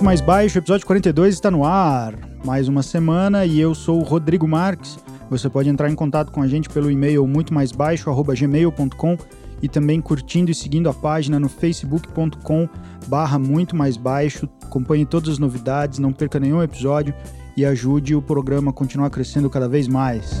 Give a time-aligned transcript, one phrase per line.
[0.00, 2.14] Muito Mais Baixo, episódio 42 está no ar.
[2.42, 4.98] Mais uma semana e eu sou o Rodrigo Marques.
[5.28, 9.18] Você pode entrar em contato com a gente pelo e-mail muito mais baixo@gmail.com
[9.60, 12.66] e também curtindo e seguindo a página no facebook.com
[13.08, 14.48] barra muito mais baixo.
[14.64, 17.12] Acompanhe todas as novidades, não perca nenhum episódio
[17.54, 20.40] e ajude o programa a continuar crescendo cada vez mais.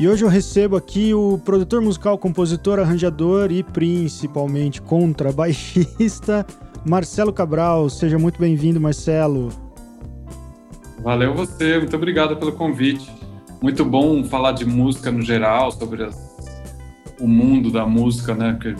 [0.00, 6.46] E hoje eu recebo aqui o produtor musical, compositor, arranjador e principalmente contrabaixista
[6.88, 7.90] Marcelo Cabral.
[7.90, 9.50] Seja muito bem-vindo, Marcelo.
[11.02, 13.12] Valeu você, muito obrigado pelo convite.
[13.62, 16.16] Muito bom falar de música no geral, sobre as,
[17.20, 18.58] o mundo da música, né?
[18.58, 18.74] Que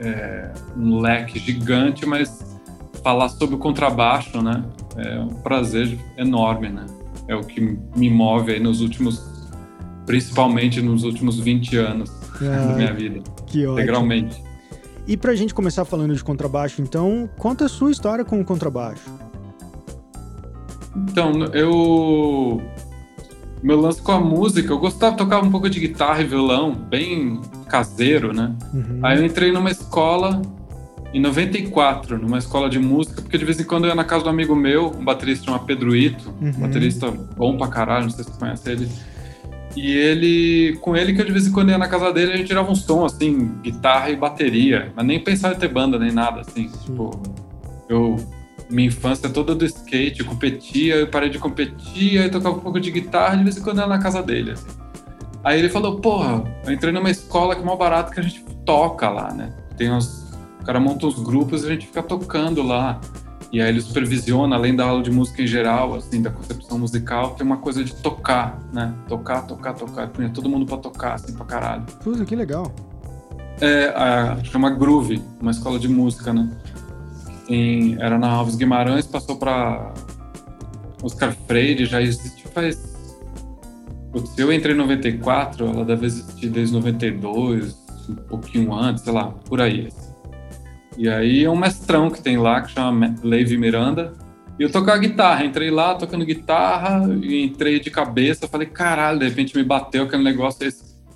[0.00, 2.58] é um leque gigante, mas
[3.04, 4.64] falar sobre o contrabaixo, né?
[4.96, 6.86] É um prazer enorme, né?
[7.28, 7.60] É o que
[7.94, 9.31] me move aí nos últimos
[10.06, 13.20] principalmente nos últimos 20 anos ah, da minha vida.
[13.46, 13.72] Que ótimo.
[13.78, 14.42] Integralmente.
[15.06, 19.10] E pra gente começar falando de contrabaixo, então, conta a sua história com o contrabaixo.
[20.96, 22.62] Então, eu.
[23.62, 26.74] Meu lance com a música, eu gostava de tocar um pouco de guitarra e violão,
[26.74, 28.54] bem caseiro, né?
[28.74, 28.98] Uhum.
[29.02, 30.42] Aí eu entrei numa escola
[31.14, 34.24] em 94, numa escola de música, porque de vez em quando eu ia na casa
[34.24, 36.52] do amigo meu, um baterista chamado Pedro Ito, uhum.
[36.52, 38.88] baterista bom pra caralho, não sei se você conhece ele.
[39.74, 42.36] E ele, com ele que eu de vez em quando ia na casa dele, a
[42.36, 44.92] gente tirava uns tons, assim, guitarra e bateria.
[44.94, 46.68] Mas nem pensava em ter banda, nem nada, assim.
[46.84, 47.22] Tipo,
[47.88, 48.16] eu,
[48.68, 52.78] minha infância toda do skate, eu competia, eu parei de competir, aí tocava um pouco
[52.78, 54.68] de guitarra, de vez em quando ia na casa dele, assim.
[55.44, 58.44] Aí ele falou, porra, eu entrei numa escola que é mal barato que a gente
[58.64, 59.52] toca lá, né?
[59.76, 60.30] Tem uns...
[60.60, 63.00] O cara monta uns grupos e a gente fica tocando lá.
[63.52, 67.34] E aí ele supervisiona, além da aula de música em geral, assim, da concepção musical,
[67.34, 68.94] tem uma coisa de tocar, né?
[69.06, 70.08] Tocar, tocar, tocar.
[70.08, 71.84] Punha todo mundo pra tocar, assim, pra caralho.
[72.02, 72.72] Puta, que legal.
[73.60, 76.50] É, a, chama Groove, uma escola de música, né?
[77.46, 79.92] Em, era na Alves Guimarães, passou pra
[81.02, 82.92] Oscar Freire, já existe faz...
[84.10, 87.76] Putz, eu entrei em 94, ela deve existir desde 92,
[88.08, 90.11] um pouquinho antes, sei lá, por aí, assim.
[90.96, 94.14] E aí é um mestrão que tem lá, que chama Levi Miranda.
[94.58, 99.28] E eu tocava guitarra, entrei lá tocando guitarra, e entrei de cabeça, falei, caralho, de
[99.28, 100.68] repente me bateu aquele negócio,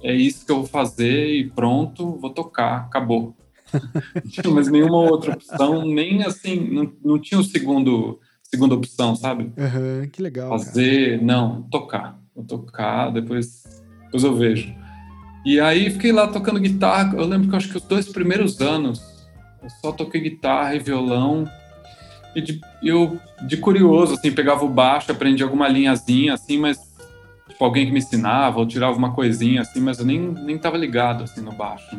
[0.03, 3.37] é isso que eu vou fazer e pronto, vou tocar, acabou.
[3.73, 9.15] não tinha mais nenhuma outra opção, nem assim, não, não tinha o segundo, segunda opção,
[9.15, 9.53] sabe?
[9.57, 10.49] Uhum, que legal.
[10.49, 11.23] Fazer, cara.
[11.23, 12.19] não, tocar.
[12.35, 13.65] Vou tocar, depois,
[14.05, 14.75] depois eu vejo.
[15.45, 18.61] E aí fiquei lá tocando guitarra, eu lembro que eu acho que os dois primeiros
[18.61, 19.16] anos
[19.63, 21.45] eu só toquei guitarra e violão.
[22.35, 26.79] E de, eu, de curioso, assim, pegava o baixo, aprendia alguma linhazinha, assim, mas
[27.49, 30.77] tipo, alguém que me ensinava ou tirava uma coisinha, assim, mas eu nem, nem tava
[30.77, 31.97] ligado, assim, no baixo.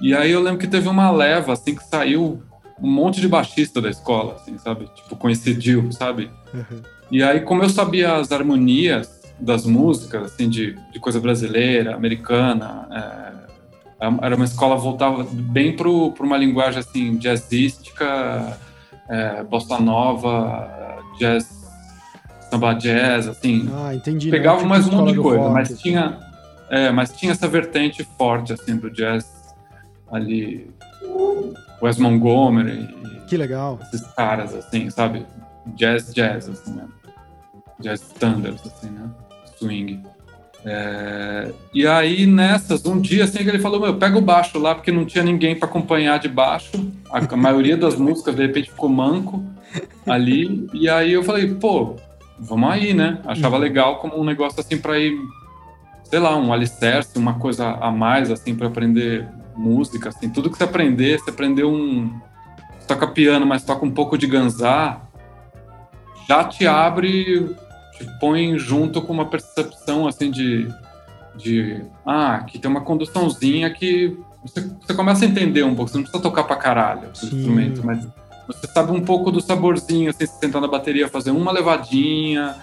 [0.00, 2.42] E aí eu lembro que teve uma leva, assim, que saiu
[2.80, 4.88] um monte de baixista da escola, assim, sabe?
[4.94, 6.30] Tipo, coincidiu, sabe?
[6.54, 6.82] Uhum.
[7.10, 12.86] E aí, como eu sabia as harmonias das músicas, assim, de, de coisa brasileira, americana,
[12.92, 13.48] é,
[14.00, 18.56] era uma escola voltava bem para uma linguagem assim jazzística,
[19.08, 21.68] é, bossa nova, jazz,
[22.48, 23.68] samba jazz, assim.
[23.74, 24.30] Ah, entendi.
[24.30, 25.82] Pegava mais um monte de coisa, rock, mas assim.
[25.82, 26.18] tinha,
[26.70, 29.54] é, mas tinha essa vertente forte assim do jazz
[30.12, 30.70] ali,
[31.82, 32.88] Wes Montgomery.
[33.26, 33.78] Que legal.
[33.82, 35.26] Esses caras assim, sabe?
[35.74, 36.86] Jazz, jazz assim, né?
[37.80, 39.10] Jazz standards assim, né?
[39.56, 40.02] Swing.
[40.64, 44.74] É, e aí, nessas, um dia assim que ele falou: Meu, pega o baixo lá,
[44.74, 46.72] porque não tinha ninguém para acompanhar de baixo.
[47.10, 49.44] A, a maioria das músicas, de repente, ficou manco
[50.06, 50.68] ali.
[50.72, 51.96] E aí eu falei: Pô,
[52.38, 53.20] vamos aí, né?
[53.26, 53.62] Achava uhum.
[53.62, 55.16] legal como um negócio assim para ir,
[56.04, 60.08] sei lá, um alicerce, uma coisa a mais, assim, para aprender música.
[60.08, 60.28] Assim.
[60.28, 62.12] Tudo que você aprender, você aprendeu um.
[62.78, 65.02] Você toca piano, mas toca um pouco de ganzá,
[66.28, 67.54] já te abre
[67.98, 70.68] te põe junto com uma percepção assim de,
[71.36, 75.98] de ah, aqui tem uma conduçãozinha que você, você começa a entender um pouco, você
[75.98, 78.06] não precisa tocar pra caralho o instrumento, mas
[78.48, 82.56] você sabe um pouco do saborzinho, assim, você sentar na bateria, fazer uma levadinha.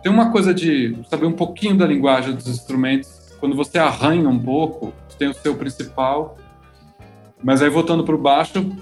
[0.00, 3.34] Tem uma coisa de saber um pouquinho da linguagem dos instrumentos.
[3.40, 6.38] Quando você arranha um pouco, tem o seu principal.
[7.42, 8.72] Mas aí voltando para o baixo,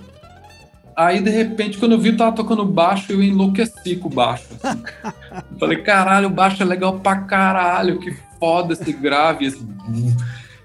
[0.96, 4.46] Aí, de repente, quando eu vi, eu tava tocando baixo eu enlouqueci com o baixo.
[4.62, 4.82] Assim.
[5.58, 9.66] Falei, caralho, o baixo é legal pra caralho, que foda esse grave, esse,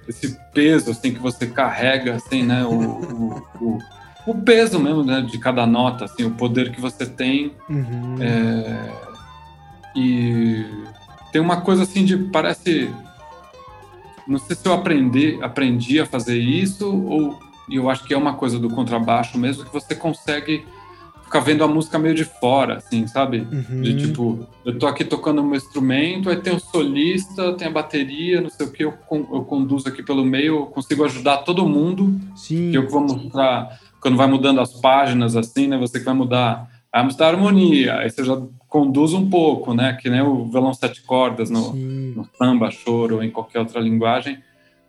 [0.08, 2.64] esse peso, assim, que você carrega, assim, né?
[2.64, 3.80] O, o, o,
[4.28, 5.22] o peso mesmo, né?
[5.22, 7.54] De cada nota, assim, o poder que você tem.
[7.68, 8.18] Uhum.
[8.22, 8.92] É,
[9.96, 10.66] e
[11.32, 12.94] tem uma coisa, assim, de, parece...
[14.28, 18.18] Não sei se eu aprendi, aprendi a fazer isso ou e eu acho que é
[18.18, 20.66] uma coisa do contrabaixo mesmo, que você consegue
[21.30, 23.48] ficar vendo a música meio de fora, assim, sabe?
[23.52, 23.82] Uhum.
[23.82, 28.42] De tipo, eu tô aqui tocando um instrumento, aí tem o solista, tem a bateria,
[28.42, 32.20] não sei o que, eu, eu conduzo aqui pelo meio, eu consigo ajudar todo mundo.
[32.36, 32.72] Sim.
[32.72, 35.78] Que eu vou mostrar, quando vai mudando as páginas, assim, né?
[35.78, 38.36] Você que vai mudar, vai mostrar a harmonia, aí você já
[38.68, 39.98] conduz um pouco, né?
[40.02, 44.40] Que nem o violão sete cordas no, no samba, choro ou em qualquer outra linguagem.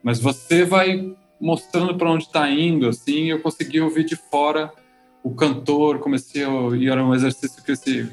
[0.03, 4.71] Mas você vai mostrando para onde está indo, assim, eu consegui ouvir de fora
[5.23, 8.09] o cantor, comecei a, e era um exercício que esse,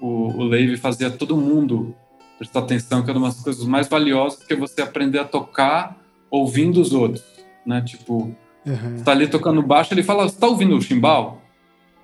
[0.00, 1.94] o, o Levi fazia todo mundo
[2.38, 5.98] prestar atenção, que era uma das coisas mais valiosas, que é você aprender a tocar
[6.30, 7.24] ouvindo os outros,
[7.66, 7.82] né?
[7.82, 8.34] Tipo,
[8.64, 8.96] uhum.
[8.96, 11.42] você tá ali tocando baixo, ele fala, você tá ouvindo o chimbal?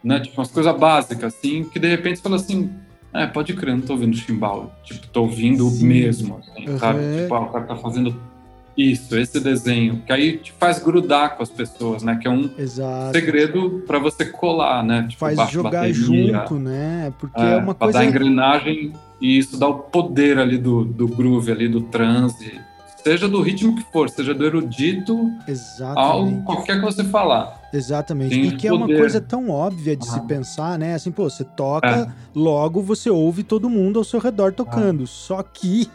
[0.05, 0.21] Né?
[0.21, 2.71] Tipo, umas coisas básicas, assim, que de repente você fala assim,
[3.15, 4.73] é, pode crer, não tô ouvindo chimbal.
[4.85, 5.87] Tipo, tô ouvindo Sim.
[5.87, 6.79] mesmo, assim, uhum.
[6.79, 6.99] sabe?
[7.23, 8.21] Tipo, ah, o cara tá fazendo
[8.77, 12.19] isso, esse desenho, que aí te faz grudar com as pessoas, né?
[12.21, 13.13] Que é um Exato.
[13.13, 15.07] segredo para você colar, né?
[15.09, 17.13] Tipo, faz jogar bateria, junto, né?
[17.19, 17.99] Porque é, é uma coisa.
[17.99, 22.61] dar engrenagem e isso dá o poder ali do, do groove, ali do transe,
[23.03, 26.39] seja do ritmo que for, seja do erudito Exatamente.
[26.39, 27.63] ao qualquer que você falar.
[27.73, 28.31] Exatamente.
[28.31, 30.13] Tem e que é uma coisa tão óbvia de ah.
[30.13, 30.95] se pensar, né?
[30.95, 32.09] Assim, pô, você toca, é.
[32.35, 35.05] logo você ouve todo mundo ao seu redor tocando.
[35.05, 35.07] Ah.
[35.07, 35.89] Só que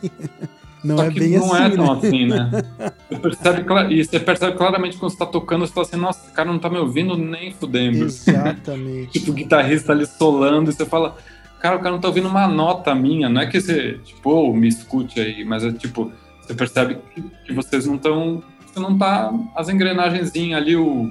[0.84, 1.54] Não Só é bem não assim.
[1.54, 1.92] Não é tão né?
[1.92, 2.52] assim, né?
[3.12, 6.34] Você percebe, e você percebe claramente quando você tá tocando, você fala assim, nossa, esse
[6.34, 8.06] cara não tá me ouvindo nem fudendo.
[8.06, 9.12] Exatamente.
[9.20, 11.18] tipo, o guitarrista ali solando, e você fala,
[11.60, 13.30] cara, o cara não tá ouvindo uma nota minha.
[13.30, 16.12] Não é que você, tipo, oh, me escute aí, mas é tipo,
[16.42, 18.42] você percebe que, que vocês não estão.
[18.66, 19.32] Você não tá.
[19.56, 21.10] As engrenagenzinhas ali, o.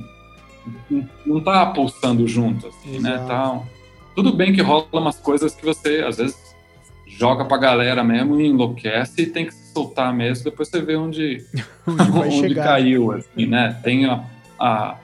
[1.25, 3.23] Não tá pulsando junto, assim, né, Exato.
[3.23, 3.27] né?
[3.27, 3.63] Tá,
[4.15, 6.37] tudo bem que rola umas coisas que você, às vezes,
[7.07, 11.45] joga pra galera mesmo e enlouquece e tem que soltar mesmo, depois você vê onde,
[11.87, 13.79] onde, onde caiu, assim, né?
[13.83, 14.25] Tem a,
[14.59, 14.97] a,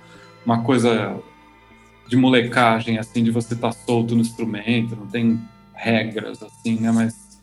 [0.44, 1.16] uma coisa
[2.08, 5.40] de molecagem, assim, de você estar tá solto no instrumento, não tem
[5.74, 6.90] regras, assim, né?
[6.92, 7.40] Mas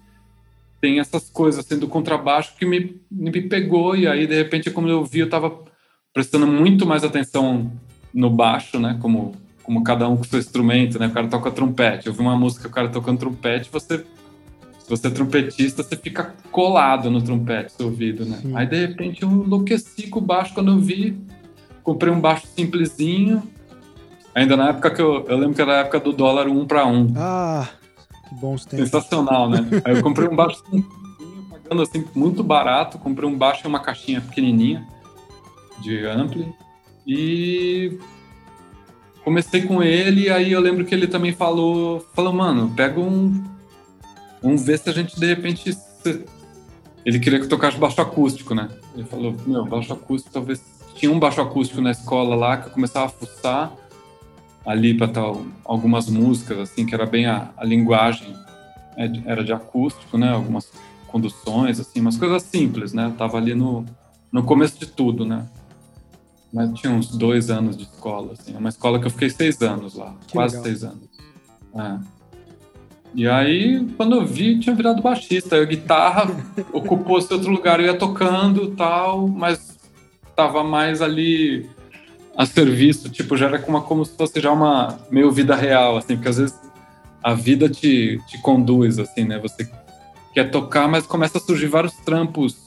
[0.79, 4.87] tem essas coisas, assim, do contrabaixo que me, me pegou e aí, de repente, como
[4.89, 5.63] eu vi, eu tava
[6.13, 7.71] prestando muito mais atenção
[8.13, 8.97] no baixo, né?
[9.01, 9.33] Como,
[9.63, 11.07] como cada um com seu instrumento, né?
[11.07, 12.07] O cara toca trompete.
[12.07, 14.05] Eu vi uma música, o cara tocando trompete, você
[14.95, 18.39] você é trompetista, você fica colado no trompete, seu ouvido, né?
[18.41, 18.55] Sim.
[18.55, 21.17] Aí, de repente, eu enlouqueci com o baixo quando eu vi.
[21.83, 23.43] Comprei um baixo simplesinho.
[24.35, 25.25] Ainda na época que eu...
[25.27, 27.13] Eu lembro que era a época do dólar um para um.
[27.17, 27.67] Ah,
[28.27, 28.89] que bons tempos.
[28.89, 29.65] Sensacional, né?
[29.83, 32.97] Aí eu comprei um baixo simplesinho, pagando assim, muito barato.
[32.97, 34.87] Comprei um baixo e uma caixinha pequenininha
[35.81, 36.53] de ampli.
[37.05, 37.97] E
[39.23, 43.52] comecei com ele, aí eu lembro que ele também falou, falou, mano, pega um
[44.43, 45.73] Vamos ver se a gente, de repente.
[45.73, 46.25] Se...
[47.05, 48.69] Ele queria que eu tocasse baixo acústico, né?
[48.93, 50.61] Ele falou: Meu, baixo acústico, talvez.
[50.95, 53.73] Tinha um baixo acústico na escola lá que eu começava a fuçar
[54.65, 58.33] ali para tal algumas músicas, assim, que era bem a, a linguagem
[58.95, 60.31] é, era de acústico, né?
[60.31, 60.71] Algumas
[61.07, 63.05] conduções, assim, umas coisas simples, né?
[63.05, 63.85] Eu tava ali no,
[64.31, 65.47] no começo de tudo, né?
[66.51, 68.55] Mas tinha uns dois anos de escola, assim.
[68.55, 70.63] Uma escola que eu fiquei seis anos lá, que quase legal.
[70.65, 71.09] seis anos.
[71.75, 72.22] É.
[73.15, 75.55] E aí, quando eu vi, tinha virado baixista.
[75.55, 76.29] A guitarra
[76.73, 77.79] ocupou esse outro lugar.
[77.79, 79.77] Eu ia tocando tal, mas
[80.35, 81.69] tava mais ali
[82.35, 83.09] a serviço.
[83.09, 86.37] Tipo, já era como, como se fosse já uma meio vida real, assim, porque às
[86.37, 86.59] vezes
[87.23, 89.39] a vida te, te conduz, assim, né?
[89.39, 89.69] Você
[90.33, 92.57] quer tocar, mas começa a surgir vários trampos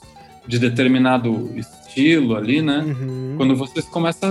[0.47, 2.79] de determinado estilo ali, né?
[2.79, 3.35] Uhum.
[3.37, 4.27] Quando você começa,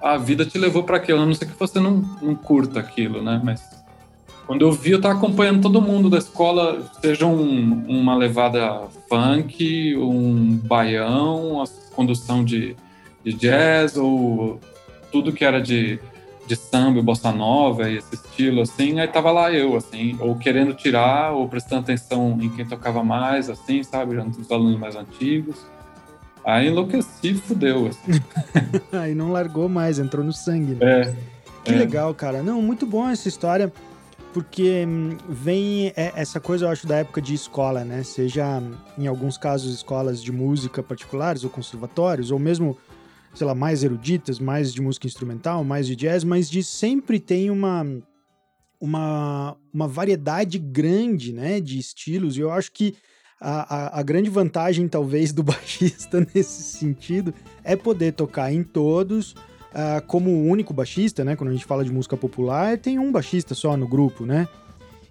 [0.00, 3.20] a vida te levou para aquilo, a não ser que você não, não curta aquilo,
[3.20, 3.40] né?
[3.42, 3.75] Mas
[4.46, 9.96] quando eu vi, eu tava acompanhando todo mundo da escola, seja um, uma levada funk,
[9.96, 12.76] um baião, a condução de,
[13.24, 14.60] de jazz, ou
[15.10, 15.98] tudo que era de,
[16.46, 21.32] de samba, bossa nova esse estilo, assim, aí tava lá eu, assim, ou querendo tirar,
[21.32, 25.66] ou prestando atenção em quem tocava mais, assim, sabe, os alunos mais antigos.
[26.44, 28.20] Aí enlouqueci, fudeu, assim.
[28.96, 30.76] aí não largou mais, entrou no sangue.
[30.76, 31.00] Né?
[31.00, 31.14] É.
[31.64, 31.78] Que é.
[31.78, 32.44] legal, cara.
[32.44, 33.72] Não, muito bom essa história
[34.36, 38.02] porque hum, vem é, essa coisa, eu acho, da época de escola, né?
[38.02, 38.62] Seja,
[38.98, 42.76] em alguns casos, escolas de música particulares ou conservatórios, ou mesmo,
[43.32, 47.48] sei lá, mais eruditas, mais de música instrumental, mais de jazz, mas de sempre tem
[47.50, 47.82] uma,
[48.78, 52.94] uma, uma variedade grande, né, de estilos, e eu acho que
[53.40, 57.32] a, a, a, grande vantagem, talvez, do baixista nesse sentido
[57.64, 59.34] é poder tocar em todos,
[59.76, 61.36] uh, como o único baixista, né?
[61.36, 64.48] Quando a gente fala de música popular, tem um baixista só no grupo, né?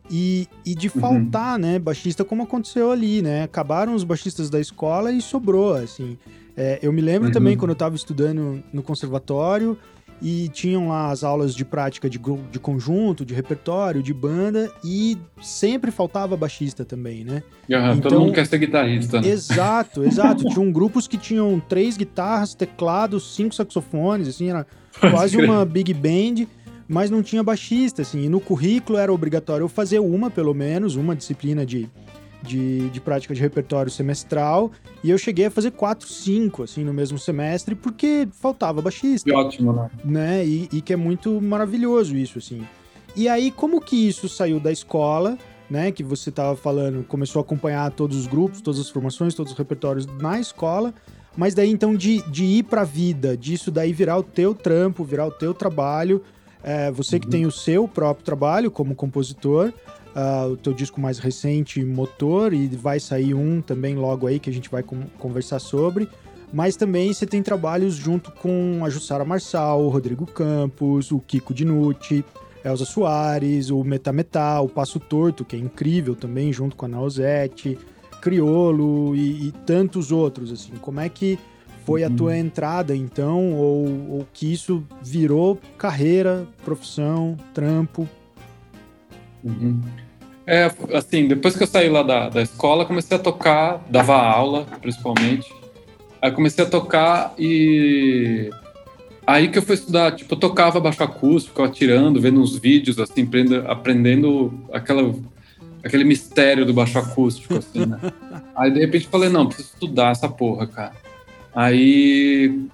[0.10, 1.02] E, e de uhum.
[1.02, 1.62] faltar, uhum.
[1.62, 3.44] né, baixista, como aconteceu ali, né?
[3.44, 6.18] Acabaram os baixistas da escola e sobrou, assim.
[6.58, 7.34] É, eu me lembro uhum.
[7.34, 9.78] também quando eu estava estudando no conservatório
[10.22, 12.20] e tinham lá as aulas de prática de,
[12.52, 17.44] de conjunto, de repertório, de banda e sempre faltava baixista também, né?
[17.70, 19.28] Uhum, então, todo mundo quer ser guitarrista, né?
[19.28, 20.46] Exato, exato.
[20.46, 24.66] tinham grupos que tinham três guitarras, teclados, cinco saxofones, assim, era
[25.12, 26.48] quase uma big band
[26.88, 30.96] mas não tinha baixista, assim, e no currículo era obrigatório eu fazer uma, pelo menos,
[30.96, 31.90] uma disciplina de,
[32.46, 34.72] de, de prática de repertório semestral,
[35.04, 39.30] e eu cheguei a fazer quatro, cinco, assim, no mesmo semestre, porque faltava baixista.
[39.30, 39.90] Que ótimo, né?
[40.04, 40.46] né?
[40.46, 42.66] E, e que é muito maravilhoso isso, assim.
[43.16, 45.38] E aí, como que isso saiu da escola,
[45.70, 49.52] né, que você estava falando, começou a acompanhar todos os grupos, todas as formações, todos
[49.52, 50.94] os repertórios na escola,
[51.36, 55.04] mas daí então de, de ir para a vida, disso daí virar o teu trampo,
[55.04, 56.22] virar o teu trabalho,
[56.64, 57.32] é, você que uhum.
[57.32, 59.72] tem o seu próprio trabalho como compositor,
[60.16, 64.50] uh, o teu disco mais recente, Motor, e vai sair um também logo aí que
[64.50, 64.84] a gente vai
[65.18, 66.08] conversar sobre.
[66.54, 71.54] Mas também você tem trabalhos junto com a Jussara Marçal, o Rodrigo Campos, o Kiko
[71.54, 72.24] Dinucci,
[72.64, 77.78] Elza Soares, o Metametal, o Passo Torto, que é incrível também, junto com a Nausete,
[78.22, 80.74] Criolo e, e tantos outros, assim.
[80.82, 81.38] Como é que
[81.86, 82.38] foi a tua uhum.
[82.38, 88.10] entrada, então, ou, ou que isso virou carreira, profissão, trampo?
[89.44, 89.80] Uhum.
[90.48, 94.66] É, assim, depois que eu saí lá da, da escola, comecei a tocar, dava aula,
[94.82, 95.52] principalmente.
[96.22, 98.50] Aí comecei a tocar e...
[99.28, 103.00] Aí que eu fui estudar, tipo, eu tocava baixo acústico, ficava tirando, vendo uns vídeos,
[103.00, 105.16] assim, aprendendo, aprendendo aquela,
[105.84, 108.00] aquele mistério do baixo acústico, assim, né?
[108.56, 110.92] Aí, de repente, falei, não, preciso estudar essa porra, cara.
[111.56, 112.68] Aí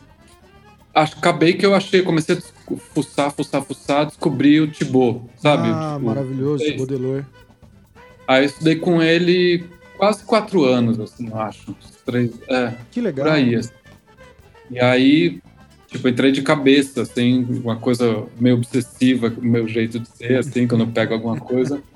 [0.94, 5.70] acabei que eu achei, comecei a fuçar, fuçar, fuçar, descobri o Thibaut, sabe?
[5.70, 7.26] Ah, tipo, maravilhoso, Thibaut Delor.
[8.32, 9.66] Aí estudei com ele
[9.98, 11.76] quase quatro anos, assim, eu acho.
[12.06, 13.26] Três, é, que legal.
[13.26, 13.74] Por aí, assim.
[14.70, 15.42] E aí,
[15.88, 20.66] tipo, entrei de cabeça, assim, uma coisa meio obsessiva, o meu jeito de ser, assim,
[20.66, 21.82] quando eu pego alguma coisa.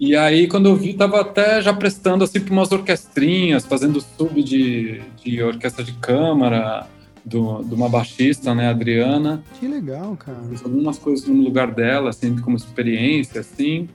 [0.00, 4.40] E aí, quando eu vi, tava até já prestando assim para umas orquestrinhas, fazendo sub
[4.44, 6.86] de, de orquestra de câmara,
[7.24, 9.42] do, de uma baixista, né, Adriana.
[9.58, 10.38] Que legal, cara.
[10.50, 13.88] Fiz algumas coisas no lugar dela, assim, como experiência, assim.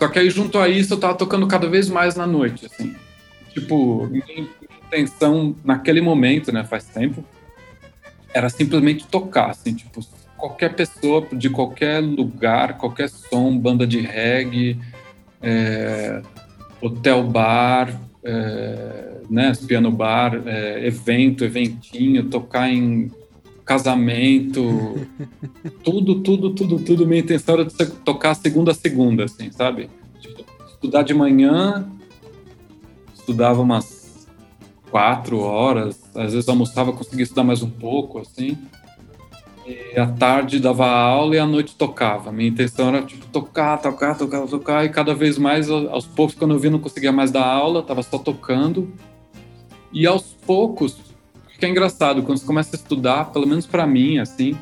[0.00, 2.96] Só que aí, junto a isso, eu tava tocando cada vez mais na noite, assim.
[3.52, 4.48] Tipo, minha
[4.86, 7.22] intenção naquele momento, né, faz tempo,
[8.32, 10.00] era simplesmente tocar, assim, tipo,
[10.38, 14.80] qualquer pessoa de qualquer lugar, qualquer som, banda de reggae,
[15.42, 16.22] é,
[16.80, 23.10] hotel bar, é, né, piano bar, é, evento, eventinho, tocar em
[23.70, 25.06] casamento,
[25.84, 27.06] tudo, tudo, tudo, tudo.
[27.06, 27.66] Minha intenção era
[28.04, 29.88] tocar segunda a segunda, assim, sabe?
[30.18, 31.88] Tipo, estudar de manhã,
[33.14, 34.26] estudava umas
[34.90, 38.58] quatro horas, às vezes almoçava, conseguia estudar mais um pouco, assim.
[39.64, 42.32] E à tarde dava aula e à noite tocava.
[42.32, 46.54] Minha intenção era tipo tocar, tocar, tocar, tocar e cada vez mais aos poucos quando
[46.54, 48.92] eu vi não conseguia mais dar aula, tava só tocando.
[49.92, 51.09] E aos poucos,
[51.60, 54.56] que é engraçado quando você começa a estudar, pelo menos para mim assim,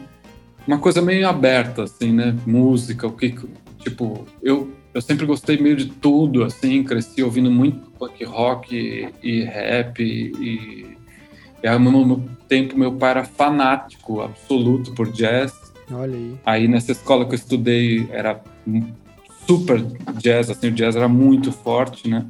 [0.66, 2.36] uma coisa meio aberta assim, né?
[2.44, 3.34] Música, o que
[3.78, 9.08] tipo, eu eu sempre gostei meio de tudo assim, cresci ouvindo muito punk rock e,
[9.22, 10.98] e rap e
[11.62, 15.52] e ao mesmo tempo, meu pai era fanático absoluto por jazz.
[15.90, 16.34] Olha aí.
[16.44, 18.40] Aí nessa escola que eu estudei era
[19.46, 19.82] super
[20.18, 22.26] jazz, assim, o jazz era muito forte, né?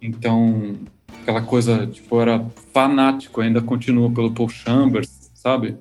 [0.00, 0.74] Então,
[1.22, 5.78] aquela coisa, tipo, era fanático, ainda continua pelo Paul Chambers, sabe?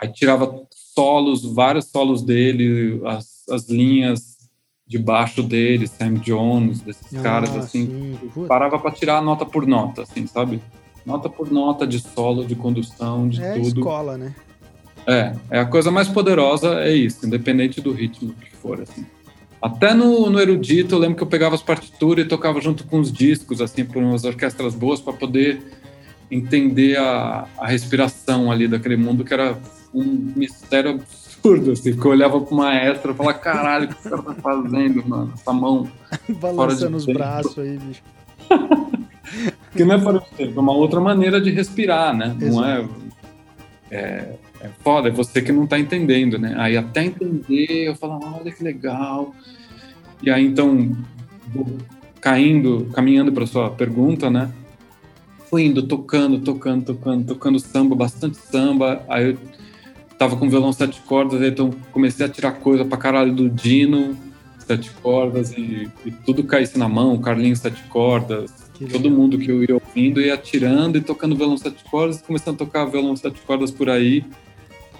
[0.00, 4.36] Aí tirava solos, vários solos dele, as, as linhas
[4.86, 8.16] de baixo dele, Sam Jones, desses ah, caras, assim.
[8.34, 8.46] Sim.
[8.46, 10.60] Parava para tirar nota por nota, assim, sabe?
[11.06, 13.64] nota por nota de solo, de condução, de é tudo.
[13.64, 14.34] É escola, né?
[15.06, 19.06] É, é a coisa mais poderosa, é isso, independente do ritmo que for, assim.
[19.60, 23.00] Até no, no erudito, eu lembro que eu pegava as partituras e tocava junto com
[23.00, 25.62] os discos, assim, por umas orquestras boas, para poder
[26.30, 29.56] entender a, a respiração ali daquele mundo, que era
[29.94, 34.10] um mistério absurdo, assim, que eu olhava pro maestro e falava, caralho, o que esse
[34.10, 35.32] cara tá fazendo, mano?
[35.34, 35.90] Essa mão.
[36.28, 38.02] Balançando os braços aí, bicho.
[39.70, 42.36] Porque não é para você, é uma outra maneira de respirar, né?
[42.40, 42.54] Exato.
[42.54, 42.88] Não é,
[43.90, 44.34] é,
[44.66, 46.54] é foda, é você que não está entendendo, né?
[46.58, 49.34] Aí até entender, eu falo, olha que legal.
[50.22, 50.96] E aí então,
[52.20, 54.50] caindo, caminhando para sua pergunta, né?
[55.48, 59.04] Fui indo, tocando, tocando, tocando, tocando samba, bastante samba.
[59.08, 59.38] Aí eu
[60.18, 64.16] tava com violão sete cordas, aí então comecei a tirar coisa pra caralho do Dino,
[64.58, 68.50] sete cordas e, e tudo caísse na mão, Carlinhos sete cordas,
[68.90, 72.58] todo mundo que eu ia ouvindo ia tirando e tocando violão sete cordas, começando a
[72.58, 74.24] tocar violão sete cordas por aí,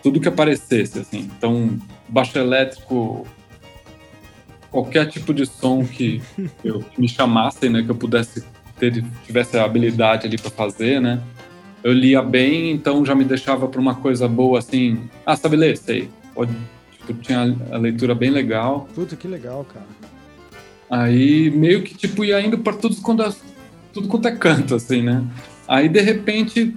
[0.06, 1.28] tudo que aparecesse, assim.
[1.36, 1.76] Então,
[2.08, 3.26] baixo elétrico,
[4.70, 6.22] qualquer tipo de som que,
[6.62, 8.44] eu, que me chamasse, né, que eu pudesse
[8.78, 11.20] ter, tivesse a habilidade ali para fazer, né?
[11.82, 15.10] Eu lia bem, então já me deixava para uma coisa boa, assim.
[15.24, 15.76] Ah, sabe ler?
[15.76, 16.08] Sei.
[16.32, 16.54] Pode,
[16.92, 18.88] tipo, tinha a leitura bem legal.
[18.94, 19.86] Puta, que legal, cara.
[20.88, 23.24] Aí meio que tipo ia indo para tudo quando
[23.92, 25.24] tudo quanto é canto, assim, né?
[25.66, 26.72] Aí, de repente,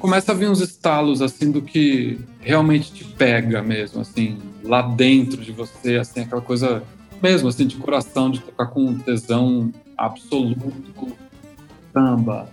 [0.00, 5.40] começa a vir uns estalos, assim, do que realmente te pega mesmo, assim, lá dentro
[5.40, 6.82] de você, assim, aquela coisa
[7.22, 11.14] mesmo, assim, de coração, de tocar com um tesão absoluto,
[11.92, 12.48] samba,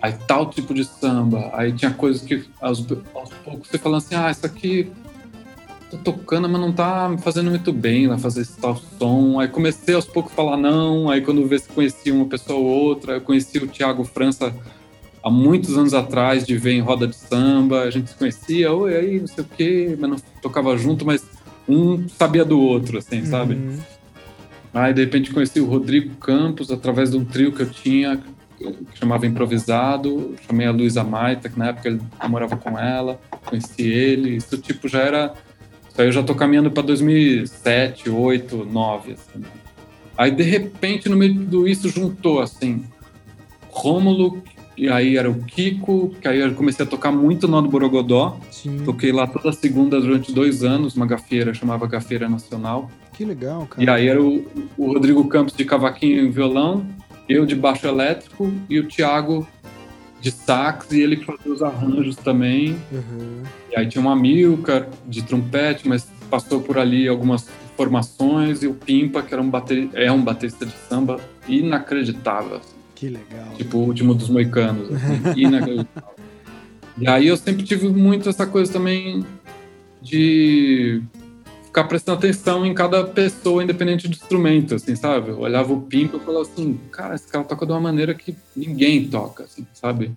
[0.00, 4.14] aí tal tipo de samba, aí tinha coisas que aos, aos poucos você falando assim,
[4.14, 4.90] ah, isso aqui
[5.90, 9.38] tô tocando, mas não tá me fazendo muito bem lá fazer esse tal som.
[9.38, 12.64] Aí comecei aos poucos a falar não, aí quando vê se conhecia uma pessoa ou
[12.64, 14.54] outra, eu conheci o Thiago França
[15.22, 18.96] há muitos anos atrás, de ver em roda de samba, a gente se conhecia, oi,
[18.96, 21.24] aí, não sei o quê, mas não tocava junto, mas
[21.68, 23.26] um sabia do outro, assim, uhum.
[23.26, 23.58] sabe?
[24.74, 28.20] Aí, de repente, conheci o Rodrigo Campos através de um trio que eu tinha,
[28.56, 33.82] que chamava Improvisado, chamei a Luísa Maita, que na época ele morava com ela, conheci
[33.82, 35.34] ele, isso, tipo, já era
[35.92, 39.44] isso aí eu já tô caminhando para 2007, 8, 9, assim.
[40.16, 42.84] Aí, de repente, no meio de tudo isso, juntou, assim,
[43.68, 44.42] Rômulo,
[44.76, 48.38] e aí era o Kiko, que aí eu comecei a tocar muito no Borogodó.
[48.50, 48.78] Sim.
[48.84, 52.90] Toquei lá toda segunda durante dois anos, uma gafeira, chamava Gafeira Nacional.
[53.12, 53.82] Que legal, cara.
[53.82, 54.44] E aí era o,
[54.78, 56.86] o Rodrigo Campos de cavaquinho e violão,
[57.28, 59.46] eu de baixo elétrico e o Thiago
[60.20, 62.76] de sax e ele que fazia os arranjos também.
[62.90, 63.42] Uhum.
[63.70, 68.74] E aí tinha uma Milka de trompete, mas passou por ali algumas formações e o
[68.74, 69.90] Pimpa, que era um bater...
[69.94, 72.60] é um baterista de samba inacreditável.
[73.02, 73.52] Que legal.
[73.56, 76.14] Tipo o último dos moicanos, assim, inacreditável.
[76.96, 79.26] e aí eu sempre tive muito essa coisa também
[80.00, 81.02] de
[81.64, 85.30] ficar prestando atenção em cada pessoa, independente do instrumento, assim, sabe?
[85.30, 88.36] Eu olhava o Pimpa e falava assim, cara, esse cara toca de uma maneira que
[88.54, 90.12] ninguém toca, assim, sabe?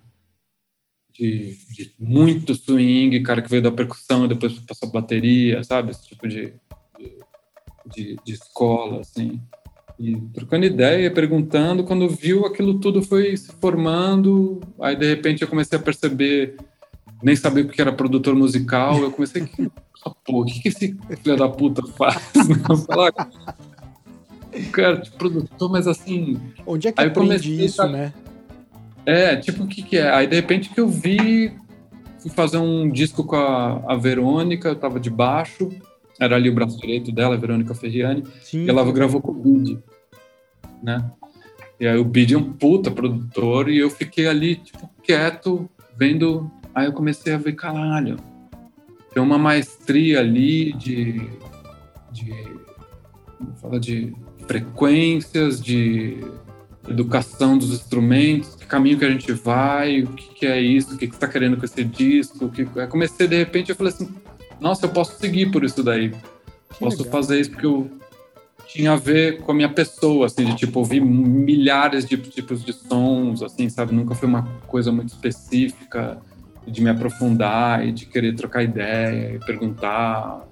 [1.12, 5.90] De, de muito swing, cara que veio da percussão e depois passou a bateria, sabe?
[5.90, 6.54] Esse tipo de,
[7.84, 9.40] de, de escola, assim.
[9.98, 15.48] E trocando ideia, perguntando, quando viu aquilo tudo foi se formando, aí de repente eu
[15.48, 16.56] comecei a perceber,
[17.22, 20.96] nem saber o que era produtor musical, eu comecei a pô, o que, que esse
[21.22, 22.22] filho da puta faz?
[22.86, 23.12] Falar,
[24.72, 26.38] cara, de produtor, mas assim.
[26.66, 27.88] Onde é que aí aprende isso, a...
[27.88, 28.12] né?
[29.04, 30.10] É, tipo, o que, que é?
[30.10, 31.52] Aí de repente que eu vi,
[32.18, 35.70] fui fazer um disco com a, a Verônica, eu tava de baixo,
[36.18, 38.64] era ali o braço direito dela, Verônica Ferriani, Sim.
[38.64, 39.78] e ela gravou com o Bid,
[40.82, 41.10] né?
[41.78, 46.50] E aí o Bid é um puta produtor, e eu fiquei ali, tipo, quieto, vendo.
[46.74, 48.16] Aí eu comecei a ver, caralho,
[49.12, 51.28] tem uma maestria ali de,
[52.12, 52.32] de,
[53.60, 54.14] fala de
[54.46, 56.18] frequências, de
[56.88, 60.98] educação dos instrumentos, que caminho que a gente vai, o que, que é isso, o
[60.98, 62.48] que, que você está querendo com esse disco.
[62.48, 62.66] Que...
[62.76, 64.08] Aí comecei, de repente, eu falei assim,
[64.60, 66.10] nossa, eu posso seguir por isso daí.
[66.10, 67.12] Que posso legal.
[67.12, 67.90] fazer isso porque eu
[68.66, 72.72] tinha a ver com a minha pessoa, assim, de tipo, ouvir milhares de tipos de
[72.72, 73.94] sons, assim, sabe?
[73.94, 76.18] Nunca foi uma coisa muito específica
[76.66, 80.44] de me aprofundar e de querer trocar ideia e perguntar.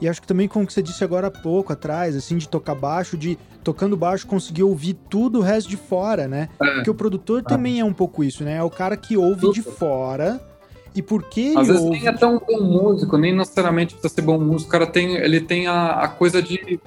[0.00, 3.16] E acho que também, como você disse agora há pouco atrás, assim, de tocar baixo,
[3.16, 6.48] de tocando baixo conseguir ouvir tudo o resto de fora, né?
[6.60, 6.74] É.
[6.74, 7.42] Porque o produtor é.
[7.42, 8.56] também é um pouco isso, né?
[8.56, 9.54] É o cara que ouve tudo.
[9.54, 10.40] de fora.
[10.94, 11.98] E por que Às vezes ouve...
[11.98, 14.68] nem é tão bom músico, nem necessariamente precisa ser bom músico.
[14.68, 16.80] O cara tem, ele tem a, a coisa de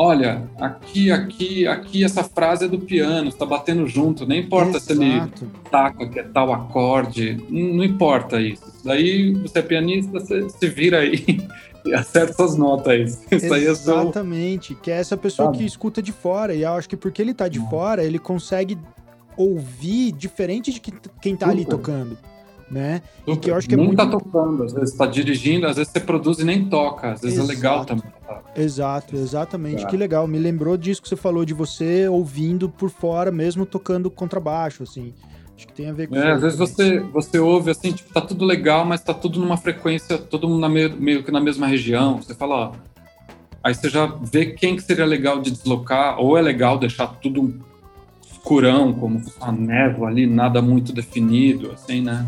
[0.00, 4.84] olha, aqui, aqui, aqui essa frase é do piano, está batendo junto, nem importa Exato.
[4.84, 5.28] se ele
[5.72, 8.62] taca que é tal acorde, não importa isso.
[8.84, 11.44] Daí você é pianista, você se vira aí
[11.84, 13.02] e acerta suas notas aí.
[13.02, 15.58] Isso Exatamente, que é essa pessoa Sabe?
[15.58, 18.78] que escuta de fora, e eu acho que porque ele está de fora, ele consegue
[19.36, 22.16] ouvir diferente de quem está ali tocando
[22.70, 23.02] né?
[23.26, 23.98] E que eu acho que é nem muito...
[23.98, 27.38] tá tocando, às vezes tá dirigindo, às vezes você produz e nem toca, às vezes
[27.38, 27.52] Exato.
[27.52, 28.12] é legal também.
[28.26, 28.42] Tá?
[28.56, 29.86] Exato, exatamente, é.
[29.86, 30.26] que legal.
[30.26, 35.14] Me lembrou disso que você falou de você ouvindo por fora, mesmo tocando contrabaixo, assim.
[35.56, 38.20] Acho que tem a ver com é, às vezes você, você ouve assim, tipo, tá
[38.20, 41.66] tudo legal, mas tá tudo numa frequência, todo mundo na meio, meio que na mesma
[41.66, 42.22] região.
[42.22, 42.72] Você fala, ó,
[43.64, 47.54] aí você já vê quem que seria legal de deslocar, ou é legal deixar tudo
[48.48, 52.24] escurão, como a névoa ali, nada muito definido, assim, né?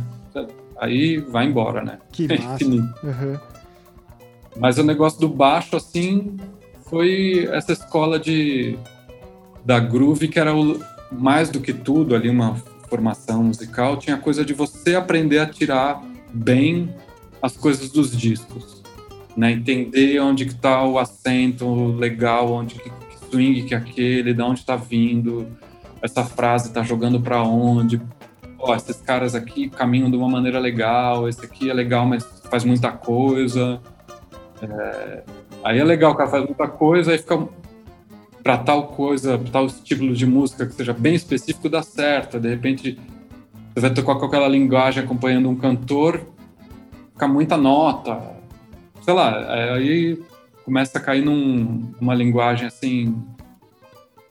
[0.81, 1.99] Aí vai embora, né?
[2.11, 2.65] Que massa.
[2.65, 3.39] uhum.
[4.59, 6.37] Mas o negócio do baixo, assim,
[6.89, 8.77] foi essa escola de
[9.65, 10.81] da groove que era o,
[11.13, 12.57] mais do que tudo ali uma
[12.89, 16.93] formação musical, tinha a coisa de você aprender a tirar bem
[17.41, 18.83] as coisas dos discos,
[19.37, 19.53] né?
[19.53, 24.43] Entender onde que tá o acento legal, onde que, que swing que é aquele, de
[24.43, 25.47] onde está vindo,
[26.03, 28.01] essa frase está jogando para onde.
[28.61, 32.65] Ó, esses caras aqui caminham de uma maneira legal, esse aqui é legal, mas faz
[32.65, 33.81] muita coisa.
[34.63, 35.23] É...
[35.65, 37.49] Aí é legal, o cara faz muita coisa, aí fica
[38.43, 42.39] para tal coisa, tal estilo de música que seja bem específico, dá certo.
[42.39, 42.99] De repente,
[43.75, 46.27] você vai tocar com aquela linguagem acompanhando um cantor,
[47.13, 48.37] fica muita nota.
[49.03, 50.23] Sei lá, é, aí
[50.65, 53.17] começa a cair num, numa linguagem assim,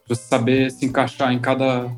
[0.06, 1.90] você saber se encaixar em cada,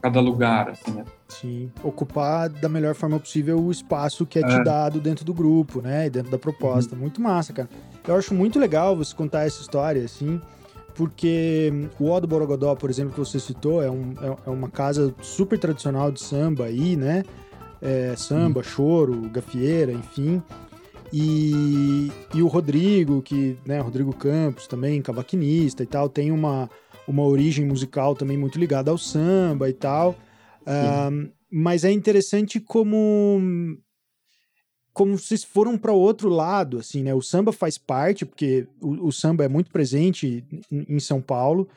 [0.00, 1.04] cada lugar, assim, né?
[1.30, 4.46] Sim, ocupar da melhor forma possível o espaço que é, é.
[4.46, 6.10] te dado dentro do grupo, né?
[6.10, 6.94] dentro da proposta.
[6.94, 7.02] Uhum.
[7.02, 7.68] Muito massa, cara.
[8.06, 10.40] Eu acho muito legal você contar essa história, assim,
[10.94, 14.68] porque o O do Borogodó, por exemplo, que você citou, é, um, é, é uma
[14.68, 17.22] casa super tradicional de samba aí, né?
[17.80, 20.42] É, samba, choro, gafieira, enfim.
[21.12, 26.70] E, e o Rodrigo, que, né, Rodrigo Campos também, cavaquinista e tal, tem uma,
[27.06, 30.14] uma origem musical também muito ligada ao samba e tal.
[30.62, 33.40] Uh, mas é interessante como
[34.92, 37.14] como vocês foram para outro lado, assim, né?
[37.14, 41.68] O samba faz parte, porque o, o samba é muito presente em, em São Paulo,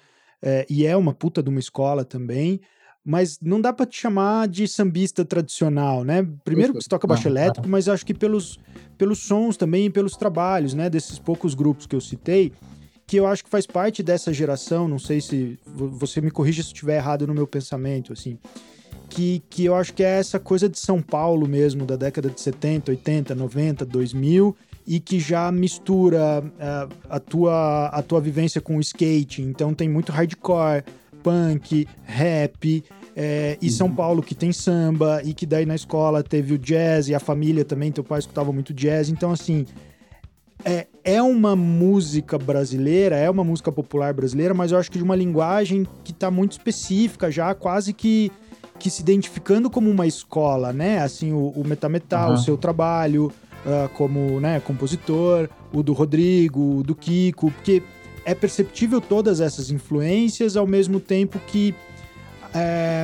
[0.42, 2.60] é, e é uma puta de uma escola também,
[3.06, 6.28] mas não dá para te chamar de sambista tradicional, né?
[6.44, 8.60] Primeiro que você toca baixo elétrico, mas acho que pelos,
[8.98, 10.90] pelos sons também e pelos trabalhos, né?
[10.90, 12.52] Desses poucos grupos que eu citei,
[13.06, 16.70] que eu acho que faz parte dessa geração, não sei se você me corrija se
[16.70, 18.40] estiver errado no meu pensamento, assim,
[19.14, 22.42] que, que eu acho que é essa coisa de São Paulo mesmo, da década de
[22.42, 24.56] 70, 80, 90, 2000,
[24.88, 29.44] e que já mistura uh, a, tua, a tua vivência com o skate.
[29.44, 30.84] Então tem muito hardcore,
[31.22, 32.84] punk, rap,
[33.16, 33.96] é, e São uhum.
[33.96, 37.64] Paulo que tem samba, e que daí na escola teve o jazz, e a família
[37.64, 39.10] também, teu pai escutava muito jazz.
[39.10, 39.68] Então, assim,
[40.66, 45.04] é, é uma música brasileira, é uma música popular brasileira, mas eu acho que de
[45.04, 48.32] uma linguagem que está muito específica já, quase que
[48.80, 51.00] que se identificando como uma escola, né?
[51.00, 52.36] Assim, o, o Metametal, uhum.
[52.36, 53.32] o seu trabalho
[53.66, 57.84] uh, como né, compositor, o do Rodrigo, o do Kiko, porque
[58.26, 61.76] é perceptível todas essas influências ao mesmo tempo que
[62.54, 63.04] é,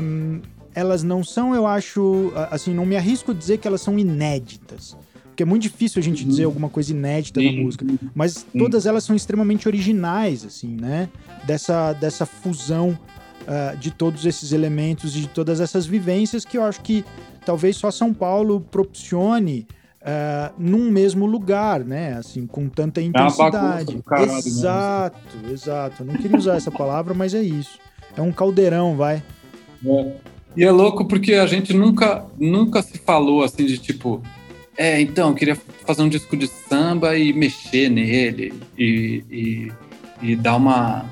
[0.73, 4.95] elas não são, eu acho, assim, não me arrisco a dizer que elas são inéditas.
[5.25, 6.29] Porque é muito difícil a gente uhum.
[6.29, 7.55] dizer alguma coisa inédita Sim.
[7.55, 7.85] na música.
[8.13, 8.59] Mas Sim.
[8.59, 11.09] todas elas são extremamente originais, assim, né?
[11.45, 12.97] Dessa, dessa fusão
[13.49, 17.03] uh, de todos esses elementos e de todas essas vivências que eu acho que
[17.43, 19.67] talvez só São Paulo propicione
[20.01, 22.13] uh, num mesmo lugar, né?
[22.13, 24.01] Assim, com tanta intensidade.
[24.11, 25.51] É exato, né?
[25.51, 26.05] exato.
[26.05, 27.79] Não queria usar essa palavra, mas é isso.
[28.15, 29.23] É um caldeirão, vai.
[29.85, 30.13] É.
[30.55, 34.21] E é louco porque a gente nunca, nunca se falou assim de tipo,
[34.75, 39.71] é, então, eu queria fazer um disco de samba e mexer nele e, e,
[40.21, 41.05] e dar uma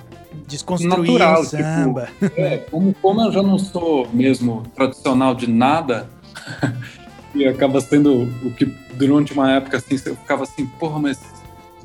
[0.47, 2.09] Desconstruir natural, tipo, samba.
[2.19, 6.07] Tipo, é, como, como eu já não sou mesmo tradicional de nada,
[7.35, 11.19] e acaba sendo o que durante uma época assim, eu ficava assim, porra, mas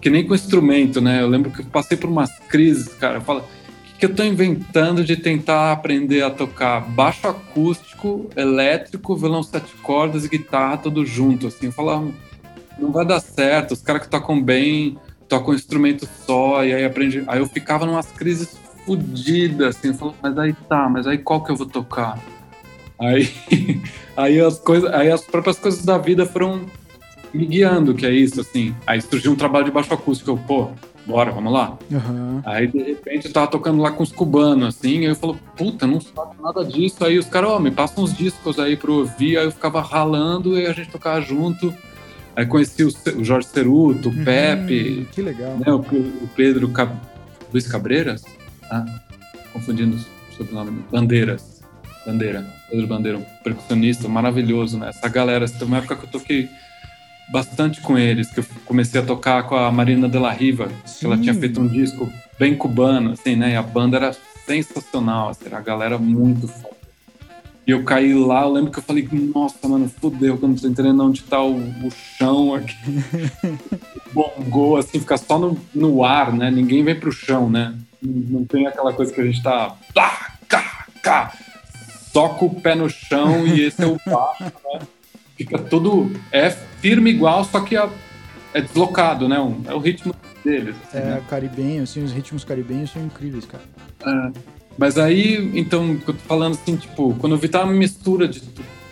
[0.01, 1.22] que nem com instrumento, né?
[1.22, 3.18] Eu lembro que eu passei por umas crises, cara.
[3.18, 3.44] Eu falo, o
[3.85, 9.72] que, que eu tô inventando de tentar aprender a tocar baixo acústico, elétrico, violão sete
[9.77, 11.66] cordas e guitarra tudo junto, assim.
[11.66, 12.11] Eu falava,
[12.79, 14.98] não vai dar certo, os caras que tocam bem
[15.33, 17.25] toca um instrumento só, e aí aprende.
[17.27, 21.51] Aí eu ficava numas crises fodidas, assim, falando, mas aí tá, mas aí qual que
[21.51, 22.18] eu vou tocar?
[22.99, 23.33] Aí,
[24.14, 26.66] aí as coisas, aí as próprias coisas da vida foram
[27.33, 28.75] me guiando, que é isso, assim.
[28.87, 30.68] Aí surgiu um trabalho de baixo acústico, eu, pô,
[31.07, 31.79] bora, vamos lá.
[31.90, 32.42] Uhum.
[32.45, 35.87] Aí, de repente, eu tava tocando lá com os cubanos, assim, aí eu falo, puta,
[35.87, 37.03] não sabe nada disso.
[37.03, 39.81] Aí os caras, ó, oh, me passam uns discos aí pra ouvir, aí eu ficava
[39.81, 41.75] ralando e a gente tocava junto.
[42.35, 42.90] Aí conheci o,
[43.25, 45.07] Jorge Ceruto, o uhum, Pepe.
[45.12, 45.57] Que legal.
[45.59, 46.90] Né, o, o, Pedro Cab...
[47.53, 48.25] Luiz Cabreiras?
[48.71, 48.87] Ah,
[49.53, 50.83] confundindo o sobrenome.
[50.90, 51.62] Bandeiras.
[52.07, 52.47] Bandeira.
[52.71, 54.88] Pedro Bandeira, um percussionista maravilhoso, né?
[54.88, 56.49] Essa galera, tem uma época que eu toquei
[57.31, 61.01] bastante com eles, que eu comecei a tocar com a Marina de la Riva, Sim.
[61.01, 63.53] que ela tinha feito um disco bem cubano, assim, né?
[63.53, 64.16] E a banda era
[64.47, 66.82] sensacional, assim, era a galera muito foda.
[67.66, 70.57] E eu caí lá, eu lembro que eu falei, nossa, mano, fudeu, que eu não
[70.57, 72.75] tô entendendo onde tá o, o chão aqui.
[74.12, 76.51] Bongou, assim, fica só no, no ar, né?
[76.51, 77.75] Ninguém vem pro chão, né?
[78.03, 79.77] Não tem aquela coisa que a gente tá.
[79.94, 81.33] Tá, cá, cá,
[82.12, 84.81] toca o pé no chão e esse é o baixo, né?
[85.37, 86.11] Fica tudo.
[86.33, 87.88] É firme igual, só que é,
[88.55, 89.38] é deslocado, né?
[89.38, 90.12] Um, é o ritmo
[90.44, 90.75] deles.
[90.88, 91.22] Assim, é, né?
[91.29, 93.62] caribenho, assim, os ritmos caribenhos são incríveis, cara.
[94.05, 94.33] É.
[94.77, 98.43] Mas aí, então, falando assim, tipo, quando eu vi tava uma mistura de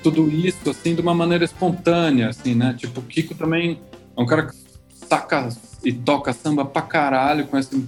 [0.03, 2.75] tudo isso, assim, de uma maneira espontânea, assim, né?
[2.77, 3.81] Tipo, o Kiko também
[4.17, 4.55] é um cara que
[4.93, 5.49] saca
[5.85, 7.85] e toca samba pra caralho, conhece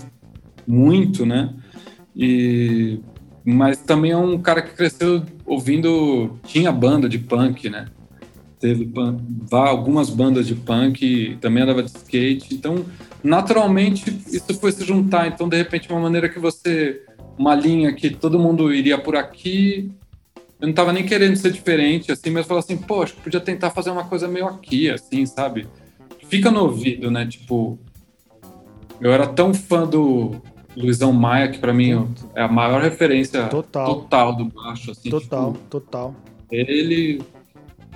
[0.66, 1.54] muito, né?
[2.14, 3.00] E
[3.44, 7.86] mas também é um cara que cresceu ouvindo tinha banda de punk, né?
[8.60, 12.84] Teve punk, algumas bandas de punk, também andava de skate, então
[13.22, 17.02] naturalmente isso foi se juntar, então de repente uma maneira que você
[17.38, 19.90] uma linha que todo mundo iria por aqui,
[20.60, 23.90] eu não tava nem querendo ser diferente assim, mas falou assim, poxa, podia tentar fazer
[23.90, 25.66] uma coisa meio aqui assim, sabe?
[26.28, 27.26] Fica no ouvido, né?
[27.26, 27.78] Tipo,
[29.00, 30.40] eu era tão fã do
[30.76, 34.92] Luizão Maia, que para mim é a maior referência total, total do baixo.
[34.92, 36.14] Assim, total, tipo, total.
[36.50, 37.20] Ele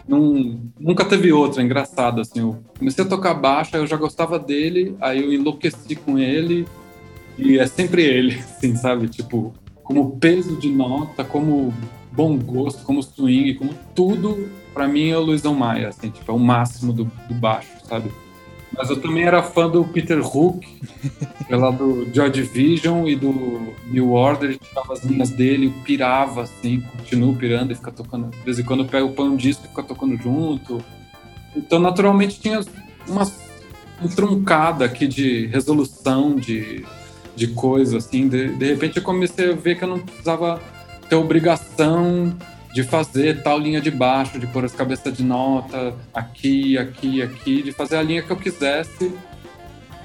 [0.09, 2.21] não, nunca teve outra, engraçado.
[2.21, 6.19] Assim, eu comecei a tocar baixo, aí eu já gostava dele, aí eu enlouqueci com
[6.19, 6.67] ele,
[7.39, 9.09] e é sempre ele, assim, sabe?
[9.09, 11.73] Tipo, como peso de nota, como
[12.13, 16.35] bom gosto, como swing, como tudo, para mim é o Luizão Maia, assim, tipo, é
[16.35, 18.11] o máximo do, do baixo, sabe?
[18.77, 20.67] Mas eu também era fã do Peter Hook,
[21.49, 26.81] lá do Joy Division e do New Order, ele tirava as linhas dele, pirava assim,
[26.81, 28.31] continuo pirando e fica tocando.
[28.31, 30.83] De vez em quando eu pego o um disco e fica tocando junto.
[31.55, 32.61] Então, naturalmente, tinha
[33.09, 33.27] uma
[34.15, 36.85] truncada aqui de resolução de,
[37.37, 38.27] de coisa, assim.
[38.29, 40.61] De, de repente eu comecei a ver que eu não precisava
[41.09, 42.35] ter obrigação
[42.73, 47.63] de fazer tal linha de baixo, de pôr as cabeças de nota aqui, aqui, aqui,
[47.63, 49.13] de fazer a linha que eu quisesse.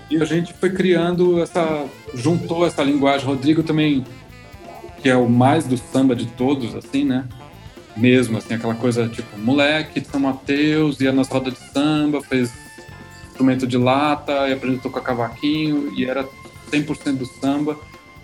[0.09, 3.25] E a gente foi criando essa, juntou essa linguagem.
[3.25, 4.05] Rodrigo também,
[5.01, 7.25] que é o mais do samba de todos, assim, né?
[7.95, 12.53] Mesmo, assim, aquela coisa tipo, moleque São Mateus, ia nas rodas de samba, fez
[13.27, 16.23] instrumento de lata, e aprendeu a tocar cavaquinho, e era
[16.71, 17.77] 100% do samba.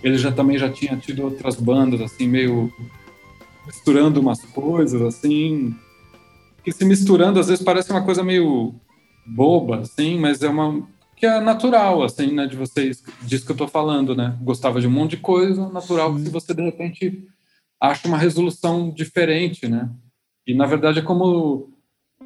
[0.04, 2.72] Ele já também já tinha tido outras bandas, assim, meio
[3.66, 5.76] misturando umas coisas, assim,
[6.64, 8.74] que se misturando às vezes parece uma coisa meio
[9.26, 13.58] boba, assim, mas é uma que é natural, assim, né, de vocês, disso que eu
[13.58, 14.38] tô falando, né?
[14.40, 17.24] Gostava de um monte de coisa, natural que você de repente
[17.82, 19.90] acha uma resolução diferente, né?
[20.46, 21.74] E na verdade é como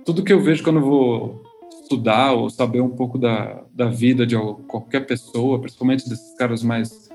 [0.05, 1.43] tudo que eu vejo quando eu vou
[1.91, 4.35] estudar ou saber um pouco da, da vida de
[4.67, 7.09] qualquer pessoa, principalmente desses caras mais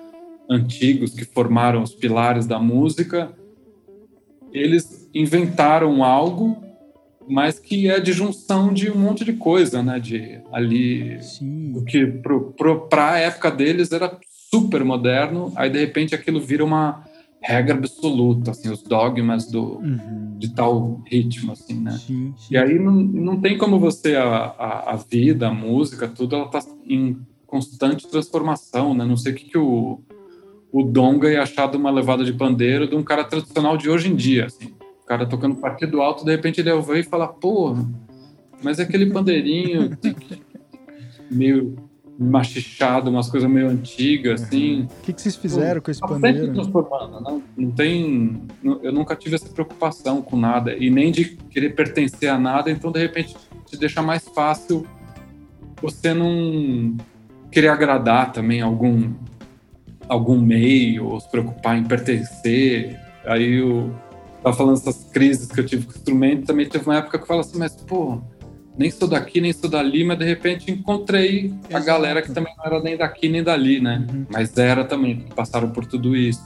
[0.48, 3.32] antigos que formaram os pilares da música,
[4.52, 6.62] eles inventaram algo,
[7.28, 9.98] mas que é de junção de um monte de coisa, né?
[9.98, 11.72] De ali, Sim.
[11.74, 12.06] o que
[12.88, 14.18] para a época deles era
[14.50, 17.04] super moderno, aí de repente aquilo vira uma
[17.42, 20.36] regra absoluta, assim, os dogmas do, uhum.
[20.38, 21.92] de tal ritmo, assim, né?
[21.92, 22.54] Sim, sim.
[22.54, 26.48] E aí não, não tem como você, a, a, a, vida, a música, tudo, ela
[26.48, 29.04] tá em constante transformação, né?
[29.04, 30.00] Não sei o que, que o,
[30.72, 34.10] o Donga ia achar de uma levada de pandeiro de um cara tradicional de hoje
[34.10, 34.74] em dia, assim.
[35.02, 37.88] O cara tocando partido alto, de repente ele ouvir e falar, porra,
[38.62, 39.96] mas é aquele pandeirinho
[41.30, 41.76] meio
[42.18, 44.88] machichado, umas coisas meio antigas, assim.
[45.00, 46.52] O que, que vocês fizeram com esse pandeiro?
[46.52, 47.42] transformando, né?
[47.56, 48.42] Não tem...
[48.82, 52.90] Eu nunca tive essa preocupação com nada, e nem de querer pertencer a nada, então,
[52.90, 54.86] de repente, te deixa mais fácil
[55.80, 56.96] você não
[57.50, 59.12] querer agradar também algum
[60.08, 62.98] algum meio, ou se preocupar em pertencer.
[63.24, 63.92] Aí eu
[64.42, 67.24] tava falando dessas crises que eu tive com o instrumento, também teve uma época que
[67.24, 68.20] eu falo assim, mas pô,
[68.78, 72.64] nem sou daqui, nem sou dali, mas de repente encontrei a galera que também não
[72.64, 74.06] era nem daqui nem dali, né?
[74.10, 74.26] Uhum.
[74.30, 76.42] Mas era também, que passaram por tudo isso.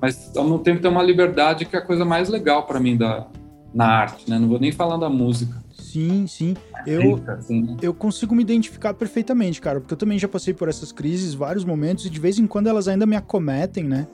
[0.00, 2.96] Mas ao mesmo tempo tem uma liberdade que é a coisa mais legal para mim
[2.96, 3.26] da,
[3.72, 4.38] na arte, né?
[4.38, 5.62] Não vou nem falar da música.
[5.72, 6.54] Sim, sim.
[6.86, 7.76] Eu, assim, né?
[7.82, 11.64] eu consigo me identificar perfeitamente, cara, porque eu também já passei por essas crises vários
[11.64, 14.06] momentos e de vez em quando elas ainda me acometem, né?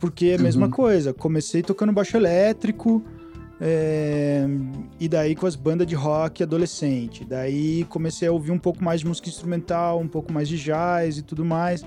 [0.00, 0.72] Porque é a mesma uhum.
[0.72, 1.12] coisa.
[1.12, 3.04] Comecei tocando baixo elétrico,
[3.64, 4.44] é...
[4.98, 7.24] e daí com as bandas de rock adolescente.
[7.24, 11.18] Daí comecei a ouvir um pouco mais de música instrumental, um pouco mais de jazz
[11.18, 11.84] e tudo mais.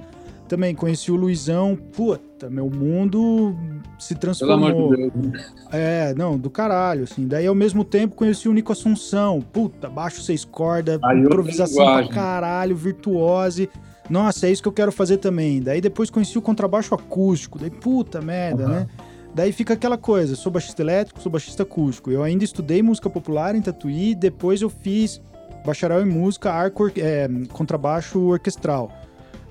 [0.48, 3.56] Também conheci o Luizão, puta, meu mundo
[3.98, 4.90] se transformou.
[4.92, 5.54] Pelo amor de Deus.
[5.72, 7.28] É, não, do caralho, assim.
[7.28, 12.76] Daí ao mesmo tempo conheci o Nico Assunção, puta, baixo seis cordas, improvisação pra caralho,
[12.76, 13.70] virtuose.
[14.08, 15.62] Nossa, é isso que eu quero fazer também.
[15.62, 18.70] Daí depois conheci o contrabaixo acústico, daí puta merda, uhum.
[18.70, 18.88] né?
[19.36, 22.10] Daí fica aquela coisa, sou baixista elétrico, sou baixista acústico.
[22.10, 25.22] Eu ainda estudei música popular em Tatuí, depois eu fiz
[25.66, 28.90] bacharel em música, arco, é, contrabaixo orquestral.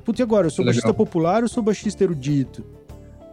[0.02, 0.46] Putz, e agora?
[0.46, 2.64] Eu sou baixista popular ou sou baixista erudito?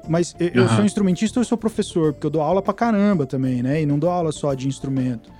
[0.09, 0.69] Mas eu, uhum.
[0.69, 2.11] sou instrumentista ou eu sou professor?
[2.11, 3.81] Porque eu dou aula pra caramba também, né?
[3.81, 5.31] E não dou aula só de instrumento.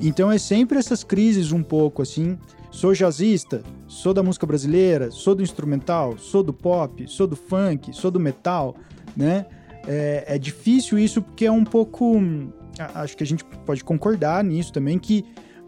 [0.00, 2.38] Então é sempre essas crises um pouco, assim.
[2.70, 7.92] sou jazzista, sou da música brasileira, sou do instrumental, sou do pop, sou do funk,
[7.92, 8.76] sou do metal,
[9.16, 9.46] né?
[9.92, 12.22] É, é difícil isso porque é um pouco.
[12.94, 15.24] Acho que a gente pode concordar nisso também, que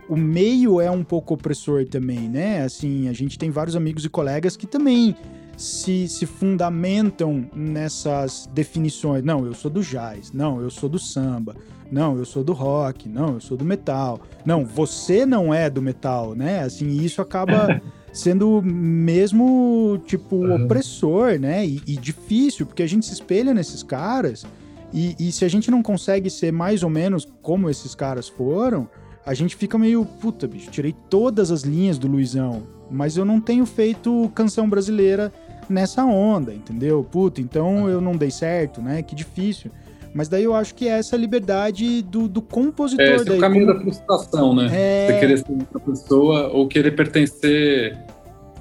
[0.08, 2.62] o meio é um pouco opressor também, né?
[2.62, 5.16] Assim, a gente tem vários amigos e colegas que também
[5.56, 9.24] se, se fundamentam nessas definições.
[9.24, 10.30] Não, eu sou do jazz.
[10.32, 11.56] Não, eu sou do samba.
[11.90, 13.08] Não, eu sou do rock.
[13.08, 14.20] Não, eu sou do metal.
[14.46, 16.60] Não, você não é do metal, né?
[16.60, 17.82] Assim, isso acaba
[18.12, 20.64] sendo mesmo, tipo, uhum.
[20.64, 21.66] opressor, né?
[21.66, 24.44] E, e, difícil, porque a gente se espelha nesses caras.
[24.92, 28.88] E, e se a gente não consegue ser mais ou menos como esses caras foram,
[29.24, 33.40] a gente fica meio, puta, bicho, tirei todas as linhas do Luizão, mas eu não
[33.40, 35.32] tenho feito canção brasileira
[35.68, 37.02] nessa onda, entendeu?
[37.02, 39.02] Puta, então eu não dei certo, né?
[39.02, 39.70] Que difícil.
[40.14, 43.04] Mas daí eu acho que é essa liberdade do, do compositor.
[43.04, 43.78] É, esse daí, é o caminho como...
[43.78, 44.70] da frustração, né?
[44.72, 45.06] É...
[45.06, 47.98] Você querer ser outra pessoa ou querer pertencer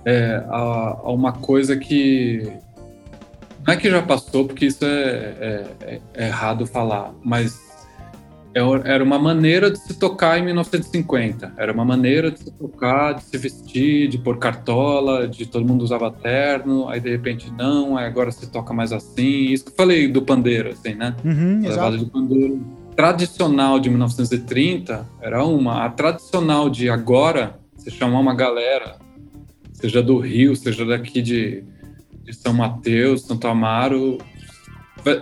[0.06, 2.52] é, a, a, uma coisa que.
[3.66, 7.70] Não é que já passou, porque isso é, é, é, errado falar, mas
[8.54, 11.54] era uma maneira de se tocar em 1950.
[11.58, 15.84] Era uma maneira de se tocar, de se vestir, de pôr cartola, de todo mundo
[15.84, 19.52] usava terno, aí de repente não, aí agora se toca mais assim.
[19.52, 21.16] Isso que eu falei do pandeiro, assim, né?
[21.24, 22.62] Uhum, Levada de pandeiro
[22.96, 25.86] tradicional de 1930 era uma.
[25.86, 28.98] A tradicional de agora, você chamar uma galera,
[29.74, 31.64] seja do Rio, seja daqui de,
[32.24, 34.18] de São Mateus, Santo Amaro,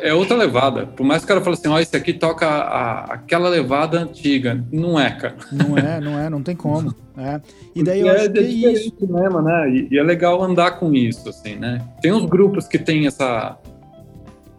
[0.02, 0.86] é outra levada.
[0.86, 4.00] Por mais que o cara fale assim, ó, oh, esse aqui toca a, aquela levada
[4.00, 4.64] antiga.
[4.72, 5.36] Não é, cara.
[5.52, 6.94] Não é, não é, não tem como.
[7.18, 7.42] É.
[7.76, 8.94] E daí eu é, acho que é isso.
[9.02, 9.70] Mesmo, né?
[9.70, 11.82] E, e, é legal andar com isso, assim, né?
[12.02, 13.58] Tem uns grupos que tem essa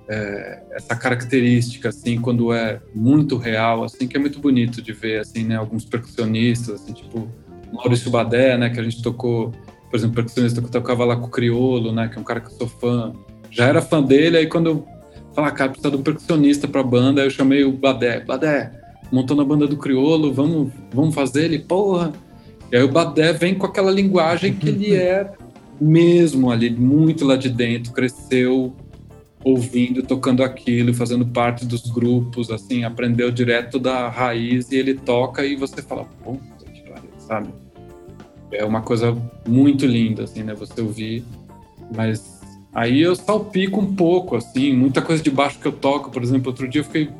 [0.08, 5.20] é, essa característica, assim, quando é muito real, assim, que é muito bonito de ver,
[5.20, 5.56] assim, né?
[5.56, 7.28] Alguns percussionistas, assim, tipo
[7.72, 8.70] Maurício Badé, né?
[8.70, 9.52] Que a gente tocou,
[9.90, 12.08] por exemplo, percussionista que tocava lá com o Criolo, né?
[12.08, 13.12] Que é um cara que eu sou fã.
[13.50, 14.86] Já era fã dele, aí quando
[15.34, 17.20] falar, cara, precisa de um percussionista pra banda.
[17.20, 18.20] Aí eu chamei o Badé.
[18.20, 18.72] Badé,
[19.10, 21.58] montando a banda do Criolo, vamos, vamos fazer ele?
[21.58, 22.12] Porra!
[22.70, 25.32] E aí o Badé vem com aquela linguagem que ele é
[25.80, 28.74] mesmo ali, muito lá de dentro, cresceu
[29.42, 35.44] ouvindo, tocando aquilo, fazendo parte dos grupos, assim, aprendeu direto da raiz e ele toca
[35.44, 37.48] e você fala, puta que pariu, sabe?
[38.52, 39.16] É uma coisa
[39.48, 40.54] muito linda, assim, né?
[40.54, 41.24] Você ouvir,
[41.96, 42.39] mas
[42.74, 46.10] Aí eu salpico um pouco, assim, muita coisa de baixo que eu toco.
[46.10, 47.10] Por exemplo, outro dia eu fiquei,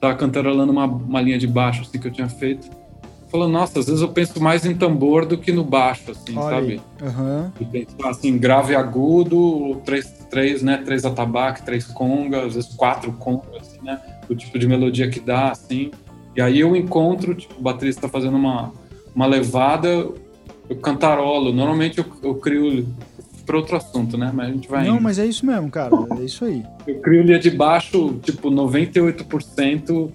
[0.00, 2.68] tava cantarolando uma, uma linha de baixo, assim, que eu tinha feito.
[3.30, 6.56] Falando, nossa, às vezes eu penso mais em tambor do que no baixo, assim, Olha
[6.56, 6.80] sabe?
[7.02, 7.50] Uhum.
[7.60, 13.12] E pensar, assim, grave agudo, três, três, né, três atabaque, três congas, às vezes quatro
[13.12, 14.00] congas, assim, né?
[14.28, 15.90] O tipo de melodia que dá, assim.
[16.36, 18.72] E aí eu encontro, tipo, o baterista tá fazendo uma,
[19.14, 19.88] uma levada,
[20.68, 21.52] eu cantarolo.
[21.52, 22.86] Normalmente eu, eu crio
[23.48, 24.30] para outro assunto, né?
[24.32, 24.86] Mas a gente vai.
[24.86, 25.02] Não, indo.
[25.02, 25.90] mas é isso mesmo, cara.
[26.20, 26.62] É isso aí.
[26.86, 30.12] Eu crio linha de baixo, tipo, 98%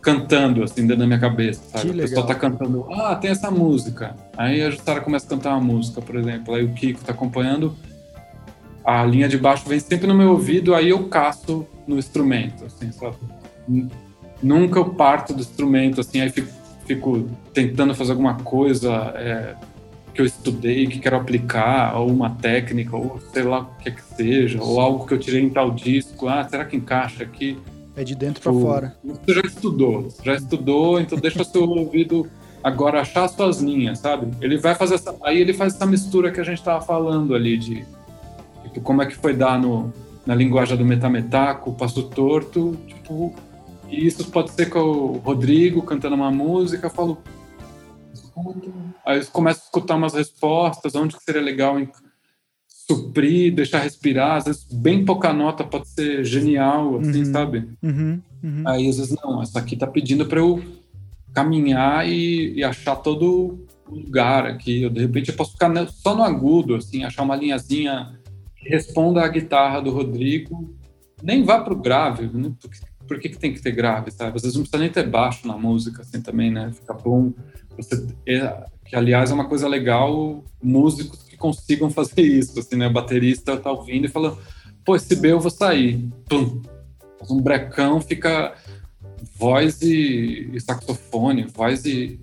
[0.00, 1.90] cantando, assim, dentro da minha cabeça, sabe?
[1.90, 4.14] Que o pessoal tá cantando, ah, tem essa música.
[4.36, 6.54] Aí a Jussara começa a cantar uma música, por exemplo.
[6.54, 7.74] Aí o Kiko tá acompanhando.
[8.84, 12.92] A linha de baixo vem sempre no meu ouvido, aí eu caço no instrumento, assim,
[12.92, 13.16] sabe?
[14.40, 16.48] Nunca eu parto do instrumento, assim, aí fico,
[16.86, 19.12] fico tentando fazer alguma coisa.
[19.16, 19.54] É,
[20.18, 23.92] que eu estudei, que quero aplicar, ou uma técnica, ou sei lá o que é
[23.92, 27.56] que seja, ou algo que eu tirei em tal disco, ah, será que encaixa aqui?
[27.94, 28.96] É de dentro para fora.
[29.04, 32.28] Você já estudou, você já estudou, então deixa seu ouvido
[32.64, 34.26] agora achar as suas linhas, sabe?
[34.40, 37.56] Ele vai fazer essa, aí ele faz essa mistura que a gente estava falando ali
[37.56, 37.86] de
[38.64, 39.92] tipo, como é que foi dar no,
[40.26, 43.32] na linguagem do metametaco, o passo torto, tipo,
[43.88, 47.18] e isso pode ser com o Rodrigo cantando uma música, eu falo,
[49.04, 51.76] Aí você começa a escutar umas respostas, onde que seria legal
[52.88, 54.36] suprir, deixar respirar.
[54.36, 57.32] Às vezes, bem pouca nota pode ser genial, assim, uhum.
[57.32, 57.68] sabe?
[57.82, 58.20] Uhum.
[58.42, 58.62] Uhum.
[58.66, 60.62] Aí, às vezes, não, essa aqui tá pedindo para eu
[61.34, 64.82] caminhar e, e, achar todo lugar aqui.
[64.82, 68.18] Eu, de repente, eu posso ficar só no agudo, assim, achar uma linhazinha
[68.56, 70.74] que responda à guitarra do Rodrigo.
[71.22, 72.52] Nem vá pro grave, né?
[72.60, 74.36] Porque, por que, que tem que ter grave, sabe?
[74.36, 76.70] Às vezes não precisa nem ter baixo na música, assim, também, né?
[76.72, 77.32] Fica bom.
[77.78, 82.88] Você, é, que aliás é uma coisa legal, músicos que consigam fazer isso, assim, né?
[82.88, 84.36] O baterista tá ouvindo e fala,
[84.84, 86.06] pô, esse B eu vou sair.
[86.28, 86.60] Pum.
[87.30, 88.54] Um brecão fica
[89.36, 92.20] voz e, e saxofone, voz e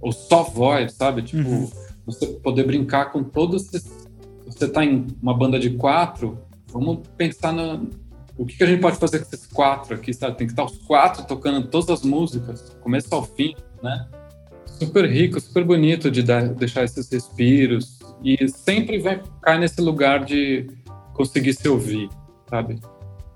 [0.00, 1.22] ou só voz, sabe?
[1.22, 1.70] Tipo, uhum.
[2.06, 4.08] você poder brincar com todos esses.
[4.46, 6.38] Você tá em uma banda de quatro,
[6.72, 7.90] vamos pensar no,
[8.38, 10.36] o que, que, a gente pode fazer com esses quatro aqui, sabe?
[10.36, 14.08] Tem que estar os quatro tocando todas as músicas, começo ao fim, né?
[14.78, 20.24] Super rico, super bonito de dar, deixar esses respiros e sempre vai cair nesse lugar
[20.24, 20.66] de
[21.14, 22.08] conseguir se ouvir,
[22.48, 22.80] sabe?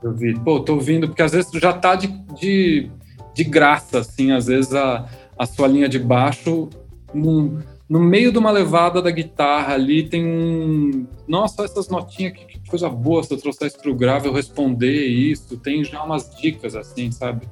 [0.02, 0.38] Ouvir.
[0.40, 2.90] Pô, tô ouvindo, porque às vezes já tá de, de,
[3.34, 6.68] de graça, assim, às vezes a, a sua linha de baixo
[7.14, 11.06] num, no meio de uma levada da guitarra ali tem um.
[11.28, 15.06] Nossa, essas notinhas, que, que coisa boa se eu trouxer isso pro grave, eu responder
[15.06, 15.56] isso.
[15.58, 17.46] Tem já umas dicas assim, sabe?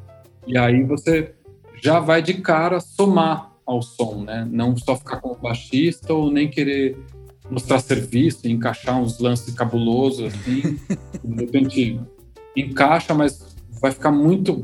[0.46, 1.34] E aí você
[1.82, 4.46] já vai de cara somar ao som, né?
[4.50, 6.98] Não só ficar com o baixista ou nem querer
[7.50, 10.78] mostrar serviço, encaixar uns lances cabulosos assim.
[11.24, 12.00] de repente
[12.56, 14.62] encaixa, mas vai ficar muito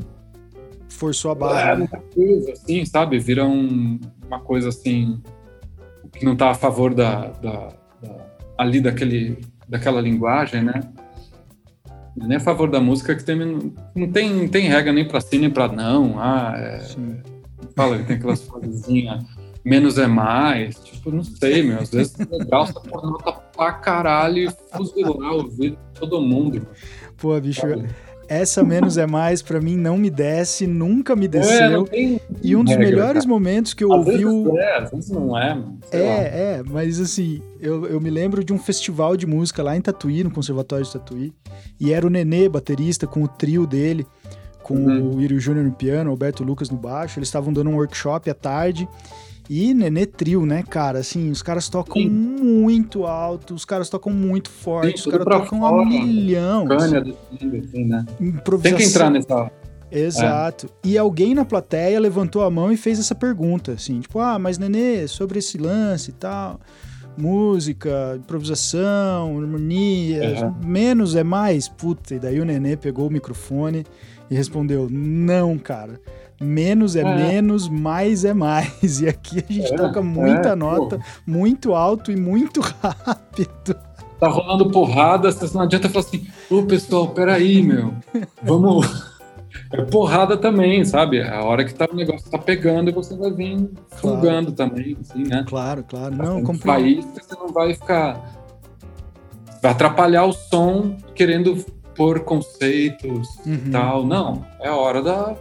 [0.89, 1.71] forçou a barra.
[1.71, 1.89] É, né?
[2.13, 3.19] coisa, assim, sabe?
[3.19, 5.21] Vira um, uma coisa assim
[6.13, 7.69] que não está a favor da, da,
[8.01, 8.15] da,
[8.57, 9.37] ali daquele,
[9.67, 10.81] daquela linguagem, né?
[12.15, 15.37] Nem a favor da música que tem, não tem, não tem regra nem para sim
[15.37, 16.19] nem para não.
[16.19, 16.81] Ah, é,
[17.75, 19.23] fala que tem aquelas frasezinhas
[19.67, 20.75] menos é mais.
[20.75, 21.79] Tipo, não sei, meu.
[21.79, 26.21] Às vezes é legal essa porra nota pra caralho e fuzilar o ouvido de todo
[26.21, 26.65] mundo.
[27.17, 27.61] Pô, bicho.
[27.61, 27.87] Sabe?
[28.29, 31.83] essa menos é mais para mim não me desce, nunca me é, desceu.
[31.83, 33.33] É, tem, e um dos regra, melhores cara.
[33.33, 35.57] momentos que eu às ouvi o é, às vezes não é.
[35.91, 36.03] É, lá.
[36.03, 40.23] é, mas assim, eu, eu me lembro de um festival de música lá em Tatuí,
[40.23, 41.33] no Conservatório de Tatuí,
[41.79, 44.05] e era o Nenê, baterista, com o trio dele,
[44.67, 45.15] com uhum.
[45.15, 48.29] o Írio Júnior no piano, o Alberto Lucas no baixo, eles estavam dando um workshop
[48.29, 48.87] à tarde.
[49.49, 50.99] E Nenê Trio, né, cara?
[50.99, 52.09] Assim, os caras tocam Sim.
[52.09, 56.67] muito alto, os caras tocam muito forte, Sim, os caras tocam fora, a milhão.
[56.67, 58.05] Cânia do assim, né?
[58.61, 59.49] Tem que entrar nessa.
[59.89, 60.67] Exato.
[60.83, 60.89] É.
[60.89, 64.57] E alguém na plateia levantou a mão e fez essa pergunta, assim, tipo, ah, mas
[64.57, 66.59] Nenê, sobre esse lance e tal,
[67.17, 70.67] música, improvisação, harmonia, uhum.
[70.67, 71.67] menos é mais?
[71.67, 73.85] Puta, e daí o Nenê pegou o microfone
[74.29, 75.99] e respondeu, não, cara
[76.39, 79.01] menos é, é, menos, mais é mais.
[79.01, 81.03] E aqui a gente é, toca muita é, nota, pô.
[81.25, 83.75] muito alto e muito rápido.
[84.19, 87.93] Tá rolando porrada, não adianta falar assim, ô pessoal, peraí, meu,
[88.41, 89.16] vamos.
[89.71, 91.21] É porrada também, sabe?
[91.21, 94.51] A hora que tá, o negócio tá pegando, você vai vir claro.
[94.53, 95.43] também, assim, né?
[95.47, 96.15] Claro, claro.
[96.15, 96.63] Não, compreendo.
[96.63, 98.37] país você não vai ficar.
[99.61, 101.57] Vai atrapalhar o som querendo
[101.95, 103.71] pôr conceitos e uhum.
[103.71, 104.05] tal.
[104.05, 105.35] Não, é a hora da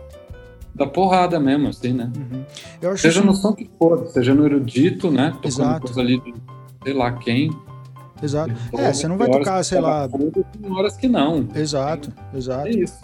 [0.75, 2.13] da porrada mesmo, assim, né?
[2.15, 2.97] Uhum.
[2.97, 3.27] seja isso...
[3.27, 5.31] no som que for, seja no erudito, né?
[5.31, 5.81] Tocando Exato.
[5.81, 6.35] coisa ali de
[6.85, 7.51] sei lá quem.
[8.23, 8.55] Exato.
[8.75, 10.09] É, você não vai tocar, sei lá.
[10.09, 11.49] Tem horas que não.
[11.55, 12.69] Exato, exato.
[12.69, 12.99] É isso.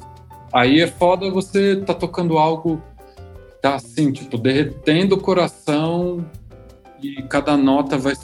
[0.52, 2.82] Aí é foda você tá tocando algo
[3.62, 6.26] tá assim, tipo, derretendo o coração
[7.00, 8.14] e cada nota vai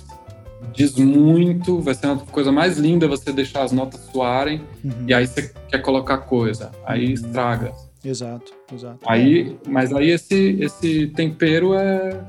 [0.72, 5.04] diz muito, vai ser uma coisa mais linda você deixar as notas soarem uhum.
[5.06, 7.12] e aí você quer colocar coisa, aí uhum.
[7.12, 7.72] estraga.
[8.04, 8.98] Exato, exato.
[9.06, 12.20] Aí, mas aí esse, esse tempero é,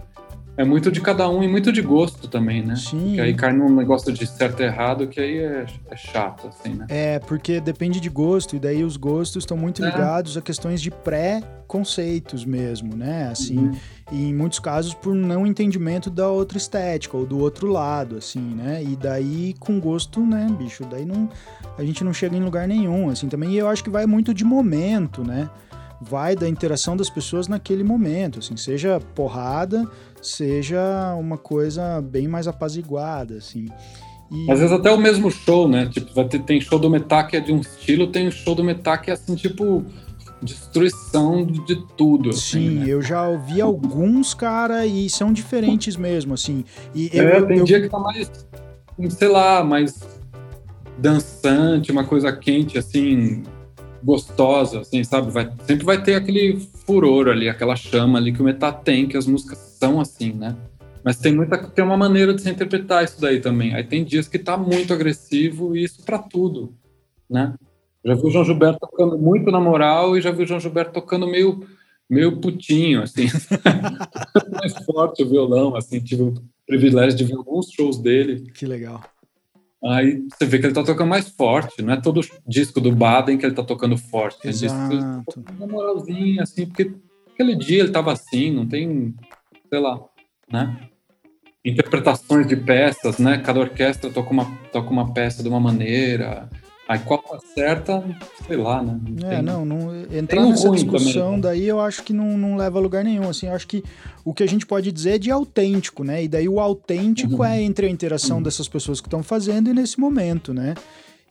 [0.60, 2.76] é muito de cada um e muito de gosto também, né?
[2.76, 3.00] Sim.
[3.00, 6.74] Porque aí cai num negócio de certo e errado que aí é, é chato, assim,
[6.74, 6.86] né?
[6.90, 9.86] É, porque depende de gosto, e daí os gostos estão muito é.
[9.86, 13.30] ligados a questões de pré-conceitos mesmo, né?
[13.32, 13.78] Assim, uhum.
[14.12, 18.42] e em muitos casos por não entendimento da outra estética ou do outro lado, assim,
[18.42, 18.84] né?
[18.84, 21.30] E daí com gosto, né, bicho, daí não
[21.78, 23.52] a gente não chega em lugar nenhum, assim, também.
[23.52, 25.50] E eu acho que vai muito de momento, né?
[26.02, 29.90] Vai da interação das pessoas naquele momento, assim, seja porrada,
[30.22, 33.68] seja uma coisa bem mais apaziguada, assim.
[34.32, 34.52] E...
[34.52, 35.88] Às vezes até o mesmo show, né?
[35.88, 38.64] Tipo, vai ter, tem show do Metal que é de um estilo, tem show do
[38.64, 39.84] Metal que é assim, tipo,
[40.42, 42.30] destruição de tudo.
[42.30, 42.86] Assim, Sim, né?
[42.88, 46.64] eu já ouvi alguns, cara, e são diferentes mesmo, assim.
[46.94, 47.66] E é, eu, tem eu...
[47.66, 48.32] dia que tá mais,
[49.10, 50.00] sei lá, mais
[50.98, 53.44] dançante, uma coisa quente, assim,
[54.04, 55.32] gostosa, assim, sabe?
[55.32, 59.18] Vai, sempre vai ter aquele furor ali, aquela chama ali que o metal tem, que
[59.18, 60.56] as músicas são assim, né?
[61.04, 63.74] Mas tem muita tem uma maneira de se interpretar isso daí também.
[63.74, 66.74] Aí tem dias que tá muito agressivo e isso para tudo,
[67.30, 67.54] né?
[68.04, 70.94] Já vi o João Gilberto tocando muito na moral e já vi o João Gilberto
[70.94, 71.66] tocando meio
[72.10, 73.28] meio putinho, assim,
[74.52, 76.34] mais forte o violão, assim, tive o
[76.66, 78.50] privilégio de ver alguns shows dele.
[78.52, 79.04] Que legal.
[79.84, 83.38] Aí você vê que ele tá tocando mais forte, não é todo disco do Baden
[83.38, 84.42] que ele tá tocando forte.
[84.42, 86.92] Tem disco que ele moralzinha, assim, porque
[87.34, 89.16] aquele dia ele tava assim, não tem,
[89.70, 90.00] sei lá,
[90.52, 90.90] né?
[91.64, 93.38] Interpretações de peças, né?
[93.38, 96.50] Cada orquestra toca uma, toca uma peça de uma maneira,
[96.90, 98.04] Aí qual acerta,
[98.48, 99.00] sei lá, né?
[99.08, 101.42] Não é, tem, não, não entrar nessa discussão também.
[101.42, 103.84] daí eu acho que não, não leva a lugar nenhum, assim, eu acho que
[104.26, 106.24] o que a gente pode dizer é de autêntico, né?
[106.24, 107.46] E daí o autêntico uhum.
[107.46, 108.44] é entre a interação uhum.
[108.44, 110.74] dessas pessoas que estão fazendo e nesse momento, né?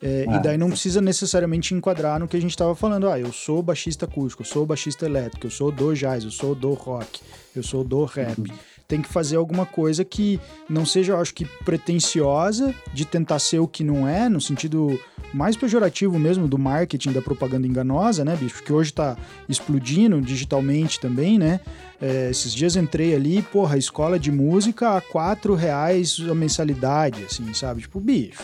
[0.01, 3.09] É, ah, e daí não precisa necessariamente enquadrar no que a gente estava falando.
[3.09, 6.55] Ah, eu sou baixista acústico, eu sou baixista elétrico, eu sou do jazz, eu sou
[6.55, 7.21] do rock,
[7.57, 8.39] eu sou do rap.
[8.39, 8.57] Uhum.
[8.89, 13.59] Tem que fazer alguma coisa que não seja, eu acho que, pretensiosa de tentar ser
[13.59, 14.99] o que não é, no sentido
[15.33, 18.65] mais pejorativo mesmo do marketing, da propaganda enganosa, né, bicho?
[18.65, 19.15] Que hoje tá
[19.47, 21.61] explodindo digitalmente também, né?
[22.01, 27.53] É, esses dias entrei ali, porra, escola de música a quatro reais a mensalidade, assim,
[27.53, 27.83] sabe?
[27.83, 28.43] Tipo, bicho,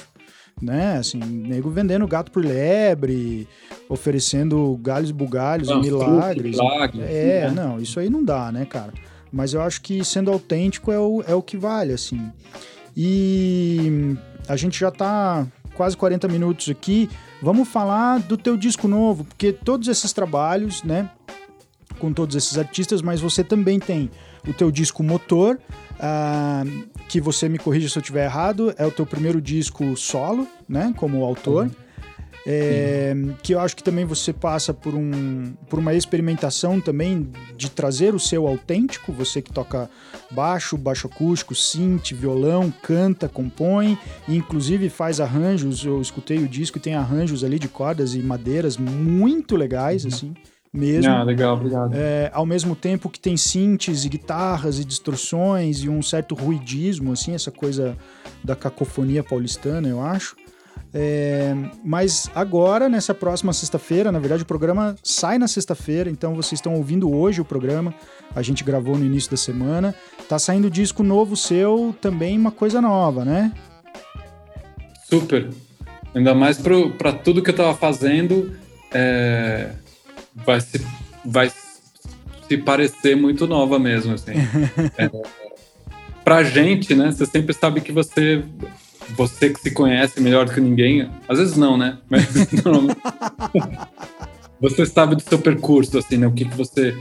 [0.60, 0.98] né?
[0.98, 3.48] Assim, nego vendendo gato por lebre,
[3.88, 6.58] oferecendo galhos bugalhos milagres.
[6.58, 7.50] milagres é, né?
[7.50, 8.92] não, isso aí não dá, né, cara?
[9.34, 12.30] Mas eu acho que sendo autêntico é o, é o que vale, assim.
[12.96, 14.16] E
[14.46, 17.10] a gente já tá quase 40 minutos aqui.
[17.42, 21.10] Vamos falar do teu disco novo, porque todos esses trabalhos, né,
[21.98, 24.08] com todos esses artistas, mas você também tem
[24.46, 25.58] o teu disco Motor,
[25.94, 30.46] uh, que você me corrija se eu estiver errado, é o teu primeiro disco solo,
[30.68, 31.64] né, como autor.
[31.64, 31.83] Uhum.
[32.46, 37.26] É, que eu acho que também você passa por, um, por uma experimentação também
[37.56, 39.88] de trazer o seu autêntico, você que toca
[40.30, 46.76] baixo, baixo acústico, synth, violão, canta, compõe, e inclusive faz arranjos, eu escutei o disco
[46.76, 50.10] e tem arranjos ali de cordas e madeiras muito legais, uhum.
[50.10, 50.34] assim,
[50.70, 51.10] mesmo.
[51.10, 51.94] Ah, legal, obrigado.
[51.94, 57.12] É, ao mesmo tempo que tem synths e guitarras e distorções e um certo ruidismo,
[57.12, 57.96] assim, essa coisa
[58.42, 60.36] da cacofonia paulistana, eu acho.
[60.96, 61.52] É,
[61.84, 66.74] mas agora, nessa próxima sexta-feira, na verdade o programa sai na sexta-feira, então vocês estão
[66.74, 67.92] ouvindo hoje o programa.
[68.34, 69.94] A gente gravou no início da semana.
[70.28, 73.52] Tá saindo disco novo seu, também uma coisa nova, né?
[75.08, 75.50] Super.
[76.14, 76.58] Ainda mais
[76.96, 78.54] para tudo que eu tava fazendo,
[78.92, 79.72] é,
[80.34, 80.80] vai, se,
[81.24, 81.50] vai
[82.48, 84.32] se parecer muito nova mesmo, assim.
[84.96, 85.10] é,
[86.24, 87.10] pra gente, né?
[87.10, 88.44] Você sempre sabe que você
[89.10, 91.98] você que se conhece melhor do que ninguém, às vezes não, né?
[92.08, 92.26] Mas
[94.60, 96.26] você sabe do seu percurso, assim, né?
[96.26, 96.96] O que, que você.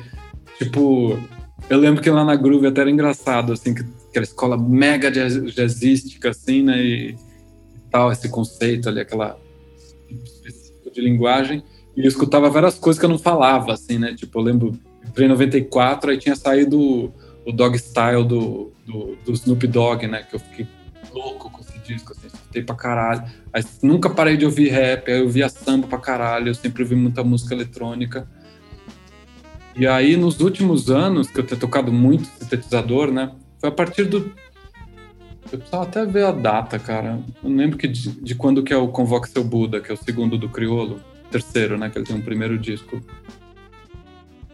[0.58, 1.18] Tipo,
[1.70, 5.36] eu lembro que lá na Groove até era engraçado, assim, que, aquela escola mega jazz,
[5.54, 6.84] jazzística, assim, né?
[6.84, 7.18] E, e,
[7.90, 9.40] tal, esse conceito ali, aquela
[10.10, 11.64] específico de linguagem.
[11.96, 14.14] E eu escutava várias coisas que eu não falava, assim, né?
[14.14, 17.14] Tipo, eu lembro, entrei em 94, aí tinha saído
[17.46, 20.24] o Dog Style do, do, do Snoop Dogg, né?
[20.24, 20.68] Que eu fiquei
[21.14, 23.24] louco com disco, assim, escutei pra caralho.
[23.52, 26.96] Aí, nunca parei de ouvir rap, aí eu via samba pra caralho, eu sempre ouvi
[26.96, 28.28] muita música eletrônica.
[29.76, 33.32] E aí, nos últimos anos, que eu tenho tocado muito sintetizador, né?
[33.60, 34.32] Foi a partir do.
[35.52, 37.20] Eu precisava até ver a data, cara.
[37.44, 39.94] Eu não lembro que de, de quando que é o Convoque Seu Buda, que é
[39.94, 41.00] o segundo do Criolo.
[41.32, 41.90] Terceiro, né?
[41.90, 43.02] Que ele tem um primeiro disco.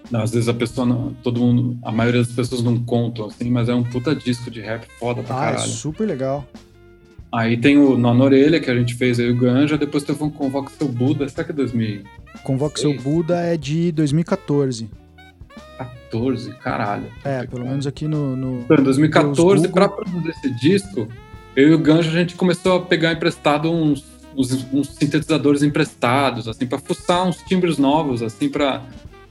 [0.09, 3.49] Não, às vezes a pessoa não, todo mundo, a maioria das pessoas não contam assim,
[3.51, 5.69] mas é um puta disco de rap foda pra ah, é caralho.
[5.69, 6.47] É super legal.
[7.31, 10.23] Aí tem o Nó na Orelha, que a gente fez aí o Ganja, depois teve
[10.23, 12.01] um Convoque Seu Buda, será que é 2000?
[12.43, 14.89] Convoque Seu Buda é de 2014.
[15.77, 17.05] 14, caralho.
[17.23, 18.35] É, pelo menos aqui no.
[18.35, 21.07] no em 2014, para produzir esse disco,
[21.55, 24.03] eu e o Ganja a gente começou a pegar emprestado uns,
[24.35, 28.81] uns, uns sintetizadores emprestados, assim, para fuçar uns timbres novos, assim, para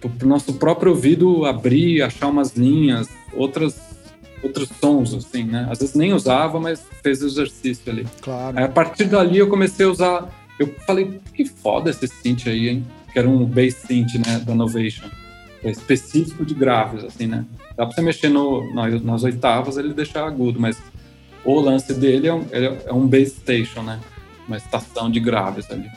[0.04, 3.87] o nosso próprio ouvido abrir, achar umas linhas, outras
[4.42, 5.66] outros sons, assim, né?
[5.70, 8.06] Às vezes nem usava, mas fez exercício ali.
[8.20, 8.58] Claro.
[8.58, 10.28] Aí, a partir dali eu comecei a usar.
[10.58, 12.86] Eu falei, que foda esse synth aí, hein?
[13.12, 14.40] Que era um bass synth, né?
[14.44, 15.06] Da Novation.
[15.62, 17.44] É específico de graves, assim, né?
[17.76, 20.80] Dá pra você mexer no, nas, nas oitavas ele deixar agudo, mas
[21.44, 24.00] o lance dele é um, é um bass station, né?
[24.46, 25.88] Uma estação de graves ali.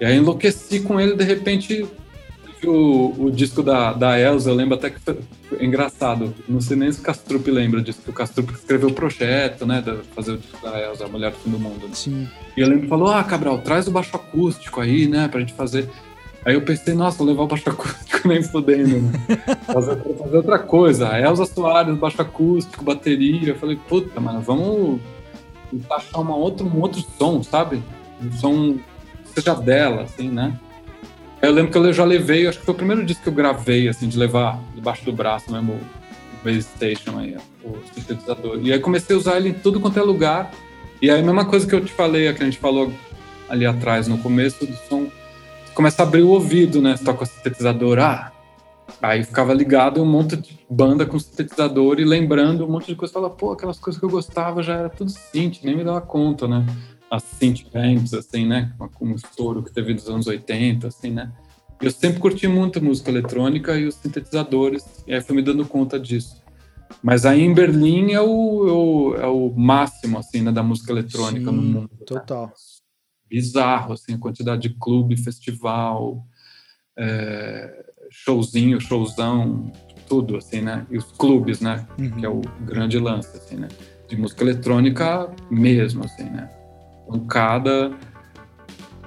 [0.00, 1.86] E aí enlouqueci com ele, de repente
[2.66, 5.18] o, o disco da, da Elza, eu lembro até que foi
[5.60, 6.34] engraçado.
[6.48, 9.80] Não sei nem se o Castrup lembra disso, que o Castrup escreveu o projeto, né?
[9.80, 11.86] De fazer o disco da Elza, a Mulher do Fim do Mundo.
[11.88, 11.94] Né?
[11.94, 12.28] Sim.
[12.56, 15.28] E eu lembro falou: Ah, Cabral, traz o baixo acústico aí, né?
[15.28, 15.88] Pra gente fazer.
[16.44, 19.12] Aí eu pensei, nossa, vou levar o baixo acústico nem fudendo, né?
[19.64, 21.08] fazer, fazer outra coisa.
[21.08, 23.50] A Elza Soares, baixo acústico, bateria.
[23.50, 25.00] Eu falei, puta, mano, vamos
[25.90, 27.82] achar uma outra, um outro som, sabe?
[28.20, 30.58] Um som que seja dela, assim, né?
[31.42, 33.88] Eu lembro que eu já levei, acho que foi o primeiro disco que eu gravei,
[33.88, 38.60] assim, de levar debaixo do braço mesmo o Base Station aí, o sintetizador.
[38.62, 40.52] E aí comecei a usar ele em tudo quanto é lugar.
[41.02, 42.92] E aí a mesma coisa que eu te falei, que a gente falou
[43.48, 45.08] ali atrás, no começo do som,
[45.74, 46.96] começa a abrir o ouvido, né?
[46.96, 48.32] Você toca o sintetizador, ah,
[49.00, 53.12] Aí ficava ligado um monte de banda com sintetizador e lembrando um monte de coisa.
[53.12, 56.46] Fala, pô, aquelas coisas que eu gostava já era tudo synth, nem me dava conta,
[56.46, 56.64] né?
[57.12, 58.72] As synth bands, assim, né?
[58.94, 61.30] Com o estouro que teve nos anos 80, assim, né?
[61.78, 66.00] Eu sempre curti muito música eletrônica e os sintetizadores, e aí fui me dando conta
[66.00, 66.42] disso.
[67.02, 71.50] Mas aí em Berlim é o, é o, é máximo, assim, né, da música eletrônica
[71.50, 71.90] Sim, no mundo.
[72.00, 72.06] Né?
[72.06, 72.46] Total.
[72.46, 72.52] Né?
[73.28, 76.24] Bizarro, assim, a quantidade de clube, festival,
[76.96, 79.70] é, showzinho, showzão,
[80.08, 80.86] tudo, assim, né?
[80.90, 81.86] E os clubes, né?
[81.98, 82.10] Uhum.
[82.10, 83.68] Que é o grande lance, assim, né?
[84.08, 86.61] De música eletrônica mesmo, assim, né?
[87.06, 87.92] Então, cada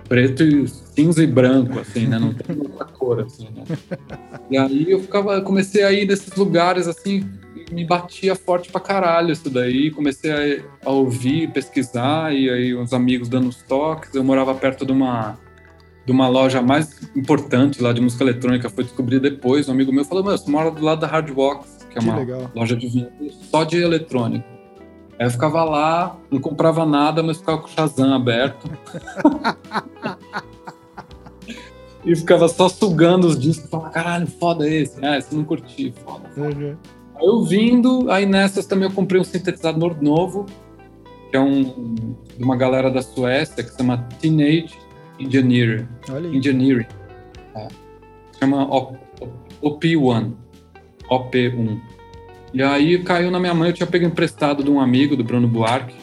[0.08, 2.20] preto e cinza e branco, assim, né?
[2.20, 3.64] Não tem outra cor, assim, né?
[4.50, 7.28] E aí eu ficava, comecei a ir nesses lugares, assim,
[7.70, 9.90] e me batia forte pra caralho isso daí.
[9.90, 14.14] Comecei a, a ouvir, pesquisar, e aí uns amigos dando uns toques.
[14.14, 15.36] Eu morava perto de uma,
[16.06, 19.68] de uma loja mais importante lá de música eletrônica, foi descobrir depois.
[19.68, 22.18] Um amigo meu falou, meu, você mora do lado da Hardbox, que é Que uma
[22.18, 22.52] legal.
[22.54, 23.10] loja de vinho
[23.50, 24.55] só de eletrônico.
[25.18, 28.70] Aí eu ficava lá, não comprava nada, mas ficava com o Shazam aberto.
[32.06, 35.04] e ficava só sugando os discos, falava, caralho, foda esse.
[35.04, 36.30] Ah, esse eu não curti, foda.
[36.38, 36.76] Uhum.
[37.16, 40.46] Aí eu vindo, aí nessas também eu comprei um sintetizador novo,
[41.32, 44.78] que é um de uma galera da Suécia, que se chama Teenage
[45.18, 45.88] Engineering.
[46.10, 46.36] Olha aí.
[46.38, 46.86] Engineering.
[47.56, 47.68] É.
[48.38, 48.96] Chama O-
[49.62, 50.34] O- OP1.
[51.10, 51.80] OP1.
[52.56, 55.46] E aí caiu na minha mão, eu tinha pego emprestado de um amigo, do Bruno
[55.46, 55.94] Buarque.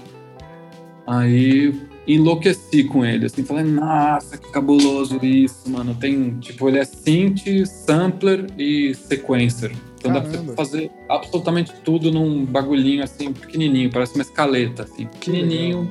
[1.06, 1.74] Aí
[2.06, 5.94] enlouqueci com ele, assim, falei, nossa, que cabuloso isso, mano.
[5.94, 9.72] Tem, tipo, ele é synth, sampler e sequencer.
[9.98, 10.50] Então dá pra Caramba.
[10.50, 15.90] você fazer absolutamente tudo num bagulhinho, assim, pequenininho, parece uma escaleta, assim, Que pequenininho,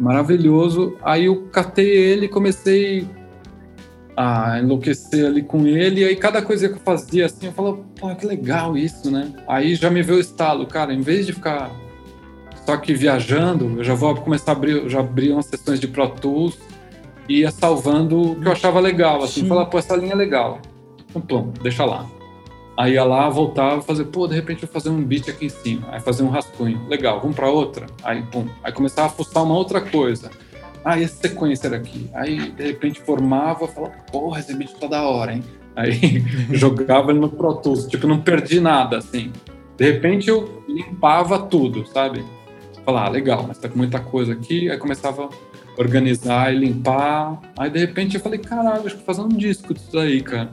[0.00, 0.96] maravilhoso.
[1.02, 3.06] Aí eu catei ele e comecei
[4.18, 6.00] a enlouquecer ali com ele.
[6.00, 9.32] E aí cada coisa que eu fazia assim, eu falava, pô, que legal isso, né?
[9.46, 11.70] Aí já me veio o estalo, cara, em vez de ficar
[12.66, 16.08] só que viajando, eu já vou começar a abrir, já abri umas sessões de Pro
[16.08, 16.58] Tools
[17.28, 19.48] e ia salvando o que eu achava legal, assim, Sim.
[19.48, 20.58] falar, pô, essa linha é legal.
[21.08, 22.04] Então, pum, deixa lá.
[22.76, 25.48] Aí ia lá, voltava, fazer, pô, de repente eu vou fazer um beat aqui em
[25.48, 29.44] cima, aí fazer um rascunho, legal, vamos pra outra, aí pum, aí começava a fuçar
[29.44, 30.30] uma outra coisa.
[30.88, 32.08] Ah, esse sequencer aqui.
[32.14, 35.44] Aí, de repente, formava, falava, porra, esse beat tá da hora, hein?
[35.76, 39.30] Aí jogava ele no Pro Tools, tipo, não perdi nada, assim.
[39.76, 42.24] De repente eu limpava tudo, sabe?
[42.86, 44.70] Falar, ah, legal, mas tá com muita coisa aqui.
[44.70, 45.28] Aí começava a
[45.80, 47.38] organizar e limpar.
[47.58, 50.48] Aí de repente eu falei, caralho, acho que fazer um disco disso daí, cara.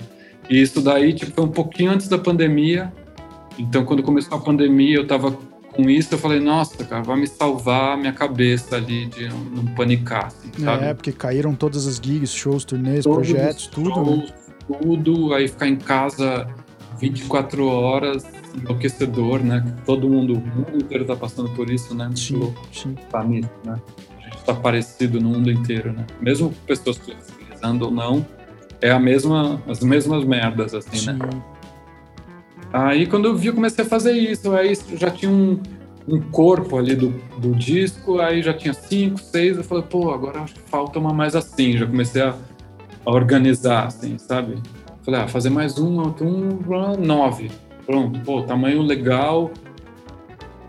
[0.50, 2.92] E isso daí, tipo, foi um pouquinho antes da pandemia.
[3.58, 5.32] Então, quando começou a pandemia, eu tava
[5.76, 9.66] com isso, eu falei, nossa, cara, vai me salvar minha cabeça ali de não não
[9.76, 10.86] panicar, assim, sabe?
[10.86, 13.96] É, porque caíram todas as gigs, shows, turnês, Todos projetos, os tudo, né?
[14.06, 14.34] shows,
[14.82, 16.48] tudo, aí ficar em casa
[17.00, 19.64] 24 horas, enlouquecedor, né?
[19.86, 22.06] Todo mundo, o mundo inteiro tá passando por isso, né?
[22.06, 22.96] Muito Sim, louco sim.
[23.12, 23.80] tá nisso, né?
[24.18, 26.06] A gente tá parecido no mundo inteiro, né?
[26.22, 28.26] Mesmo pessoas flexibilizando ou não,
[28.82, 31.18] é a mesma, as mesmas merdas, assim, né?
[32.74, 34.54] Aí quando eu vi, eu comecei a fazer isso.
[34.54, 35.60] Aí já tinha um,
[36.08, 39.58] um corpo ali do, do disco, aí já tinha cinco, seis.
[39.58, 41.78] Eu falei, pô, agora acho que falta uma mais assim.
[41.78, 42.36] Já comecei a,
[43.06, 44.62] a organizar, assim, sabe?
[45.04, 46.60] Falei, ah, fazer mais um, outro um,
[46.98, 47.52] nove.
[47.86, 49.52] Pronto, pô, tamanho legal.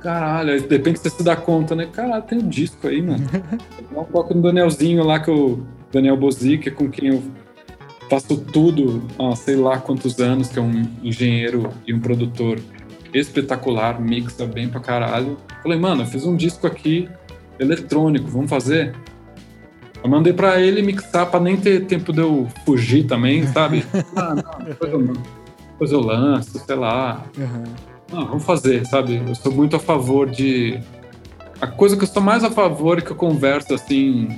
[0.00, 1.86] Caralho, aí de repente você se dá conta, né?
[1.86, 3.24] Caralho, tem um disco aí, mano.
[3.90, 7.22] Dá um pouco no Danielzinho lá, que o Daniel Bozic, com quem eu
[8.08, 12.60] faço tudo há sei lá quantos anos, que é um engenheiro e um produtor
[13.12, 15.36] espetacular, mixa bem pra caralho.
[15.62, 17.08] Falei, mano, eu fiz um disco aqui
[17.58, 18.94] eletrônico, vamos fazer?
[20.02, 23.84] Eu mandei pra ele mixar pra nem ter tempo de eu fugir também, sabe?
[24.14, 25.02] ah, não, depois eu,
[25.72, 27.24] depois eu lanço, sei lá.
[27.38, 27.64] Aham.
[28.12, 29.20] Não, vamos fazer, sabe?
[29.26, 30.80] Eu sou muito a favor de.
[31.60, 34.28] A coisa que eu sou mais a favor e que eu converso assim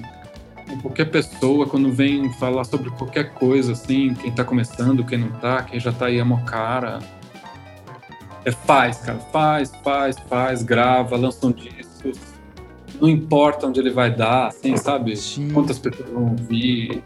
[0.77, 5.63] qualquer pessoa quando vem falar sobre qualquer coisa, assim, quem tá começando, quem não tá,
[5.63, 6.99] quem já tá aí é mó cara.
[8.45, 12.13] É faz, cara, faz, faz, faz, grava, lança um disco.
[13.01, 15.17] Não importa onde ele vai dar, assim, sabe?
[15.17, 15.51] Sim.
[15.51, 17.03] Quantas pessoas vão ouvir.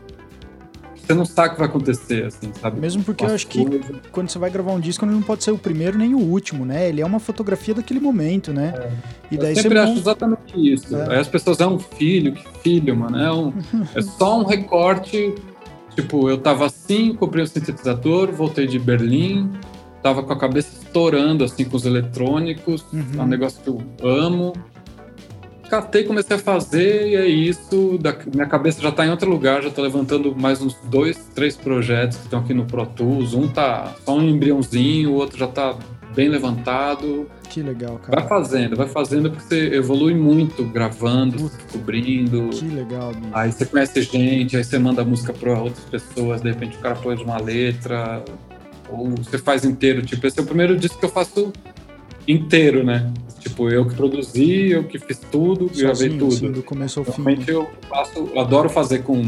[1.05, 2.81] Você não sabe o que vai acontecer, assim, sabe?
[2.81, 3.97] Mesmo porque eu acho que coisas.
[4.13, 6.65] quando você vai gravar um disco, ele não pode ser o primeiro nem o último,
[6.65, 6.89] né?
[6.89, 8.73] Ele é uma fotografia daquele momento, né?
[9.31, 10.97] E daí eu sempre acho exatamente isso.
[10.97, 11.15] É.
[11.15, 13.19] Aí as pessoas, é um filho, que filho, mano.
[13.19, 13.53] É, um,
[13.95, 15.35] é só um recorte.
[15.95, 19.51] Tipo, eu tava assim, comprei um sintetizador, voltei de Berlim,
[20.03, 22.85] tava com a cabeça estourando, assim, com os eletrônicos.
[22.93, 23.05] Uhum.
[23.19, 24.55] É um negócio que eu amo.
[25.73, 27.97] Catei, comecei a fazer, e é isso.
[27.99, 31.57] Da- minha cabeça já tá em outro lugar, já tô levantando mais uns dois, três
[31.57, 33.33] projetos que estão aqui no Pro Tools.
[33.33, 35.75] Um tá só um embriãozinho, o outro já tá
[36.15, 37.27] bem levantado.
[37.49, 38.29] Que legal, Vai cara.
[38.29, 42.51] fazendo, vai fazendo porque você evolui muito gravando, descobrindo.
[42.51, 43.29] Que legal, bicho.
[43.33, 46.97] Aí você conhece gente, aí você manda música para outras pessoas, de repente o cara
[46.97, 48.23] põe uma letra,
[48.91, 50.03] ou você faz inteiro.
[50.03, 51.51] Tipo, esse é o primeiro disco que eu faço
[52.27, 53.13] inteiro, né?
[53.41, 56.35] Tipo, eu que produzi, eu que fiz tudo, gravei Sozinho, tudo.
[56.35, 57.23] assim, do começo ao fim.
[57.23, 59.23] Realmente eu faço, eu adoro fazer com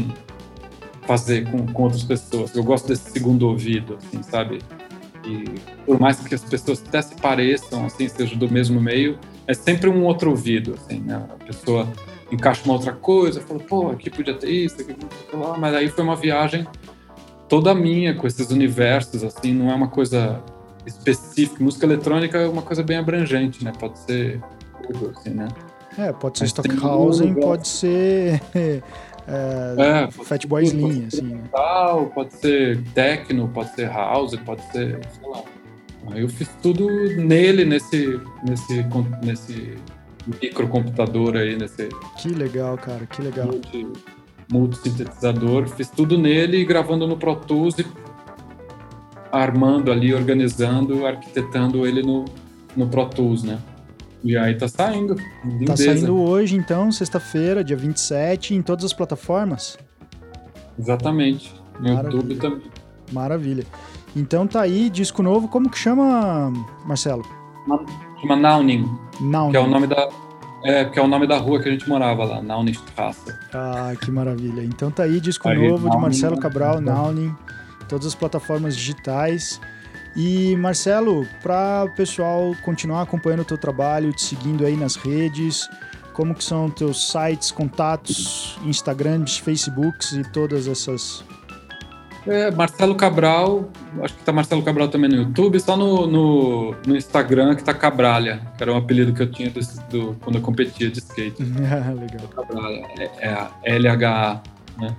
[1.05, 2.55] fazer com, com outras pessoas.
[2.55, 4.59] Eu gosto desse segundo ouvido, assim, sabe?
[5.27, 5.45] e
[5.85, 9.17] por mais que as pessoas até se pareçam, assim, sejam do mesmo meio,
[9.47, 11.25] é sempre um outro ouvido, assim, né?
[11.29, 11.87] A pessoa
[12.31, 15.73] encaixa uma outra coisa, fala, pô, aqui podia ter isso, aqui podia ter lá, mas
[15.73, 16.65] aí foi uma viagem
[17.47, 20.41] toda minha com esses universos, assim, não é uma coisa
[20.85, 21.63] específica.
[21.63, 23.71] Música eletrônica é uma coisa bem abrangente, né?
[23.77, 24.41] Pode ser
[24.83, 25.47] tudo, assim, né?
[25.97, 28.81] É, pode ser Stockhausen, pode ser é,
[29.27, 31.35] é, Fatboy Slim, assim.
[31.35, 31.43] Né?
[32.13, 35.43] Pode ser techno, pode ser house, pode ser, sei lá.
[36.13, 38.85] Eu fiz tudo nele, nesse, nesse,
[39.23, 39.77] nesse
[40.41, 41.89] microcomputador aí, nesse...
[42.17, 43.47] Que legal, cara, que legal.
[43.47, 43.87] Multi,
[44.51, 45.67] multi-sintetizador.
[45.67, 47.85] Fiz tudo nele, gravando no Pro Tools e
[49.41, 52.25] armando ali, organizando, arquitetando ele no,
[52.75, 53.59] no Pro Tools, né?
[54.23, 55.15] E aí tá saindo.
[55.43, 55.65] Lindeza.
[55.65, 59.77] Tá saindo hoje, então, sexta-feira, dia 27, em todas as plataformas?
[60.79, 61.53] Exatamente.
[61.79, 62.15] No Maravilha.
[62.15, 62.71] YouTube também.
[63.11, 63.65] Maravilha.
[64.15, 65.47] Então tá aí, disco novo.
[65.47, 66.51] Como que chama,
[66.85, 67.23] Marcelo?
[68.21, 68.89] Chama Nauning.
[69.21, 69.51] Nauning.
[69.51, 70.09] Que é o nome da,
[70.65, 73.31] é, que é o nome da rua que a gente morava lá, Nauningstrasse.
[73.53, 74.63] Ah, que maravilha.
[74.63, 77.31] Então tá aí, disco aí, novo Nauning, de Marcelo Cabral, Nauning,
[77.87, 79.59] todas as plataformas digitais.
[80.15, 85.67] E Marcelo, para o pessoal continuar acompanhando o teu trabalho, te seguindo aí nas redes,
[86.13, 91.23] como que são teus sites, contatos, Instagrams, Facebooks e todas essas
[92.27, 93.69] é, Marcelo Cabral,
[94.01, 97.71] acho que tá Marcelo Cabral também no YouTube, só no, no, no Instagram que tá
[97.71, 99.59] Cabralha, que era um apelido que eu tinha do,
[99.91, 101.43] do quando eu competia de skate.
[101.45, 102.27] Legal.
[102.35, 104.41] Cabralha, é, é LHA,
[104.79, 104.95] né?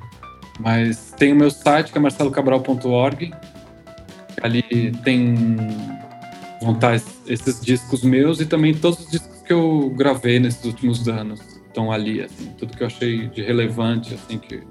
[0.59, 3.33] Mas tem o meu site que é marcelocabral.org.
[4.43, 5.57] Ali tem
[6.61, 6.95] vão estar
[7.27, 11.93] esses discos meus e também todos os discos que eu gravei nesses últimos anos estão
[11.93, 14.63] ali, assim, tudo que eu achei de relevante, assim, que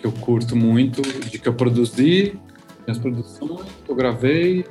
[0.00, 2.38] que eu curto muito, de que eu produzi,
[2.86, 4.64] as produções que eu gravei,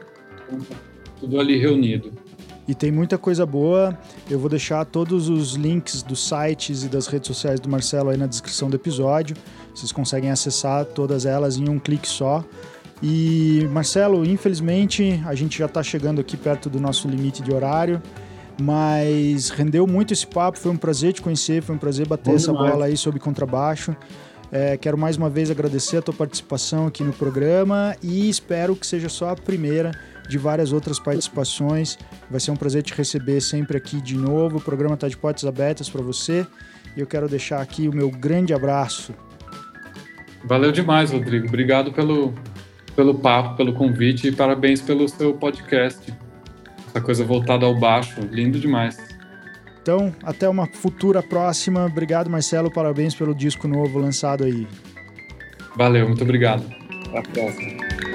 [1.19, 2.11] tudo ali reunido.
[2.67, 3.97] E tem muita coisa boa.
[4.29, 8.17] Eu vou deixar todos os links dos sites e das redes sociais do Marcelo aí
[8.17, 9.37] na descrição do episódio.
[9.77, 12.43] Vocês conseguem acessar todas elas em um clique só.
[13.01, 18.01] E Marcelo, infelizmente a gente já está chegando aqui perto do nosso limite de horário,
[18.59, 20.57] mas rendeu muito esse papo.
[20.57, 22.71] Foi um prazer te conhecer, foi um prazer bater Bom essa demais.
[22.71, 23.95] bola aí sobre contrabaixo.
[24.51, 28.87] É, quero mais uma vez agradecer a tua participação aqui no programa e espero que
[28.87, 29.91] seja só a primeira
[30.27, 31.99] de várias outras participações.
[32.31, 34.57] Vai ser um prazer te receber sempre aqui de novo.
[34.57, 36.47] O programa está de portas abertas para você
[36.95, 39.13] e eu quero deixar aqui o meu grande abraço.
[40.43, 41.47] Valeu demais, Rodrigo.
[41.47, 42.33] Obrigado pelo,
[42.95, 46.13] pelo papo, pelo convite e parabéns pelo seu podcast.
[46.87, 48.97] Essa coisa voltada ao baixo, lindo demais.
[49.81, 51.85] Então, até uma futura próxima.
[51.85, 52.71] Obrigado, Marcelo.
[52.71, 54.67] Parabéns pelo disco novo lançado aí.
[55.75, 56.63] Valeu, muito obrigado.
[57.07, 58.06] Até a próxima.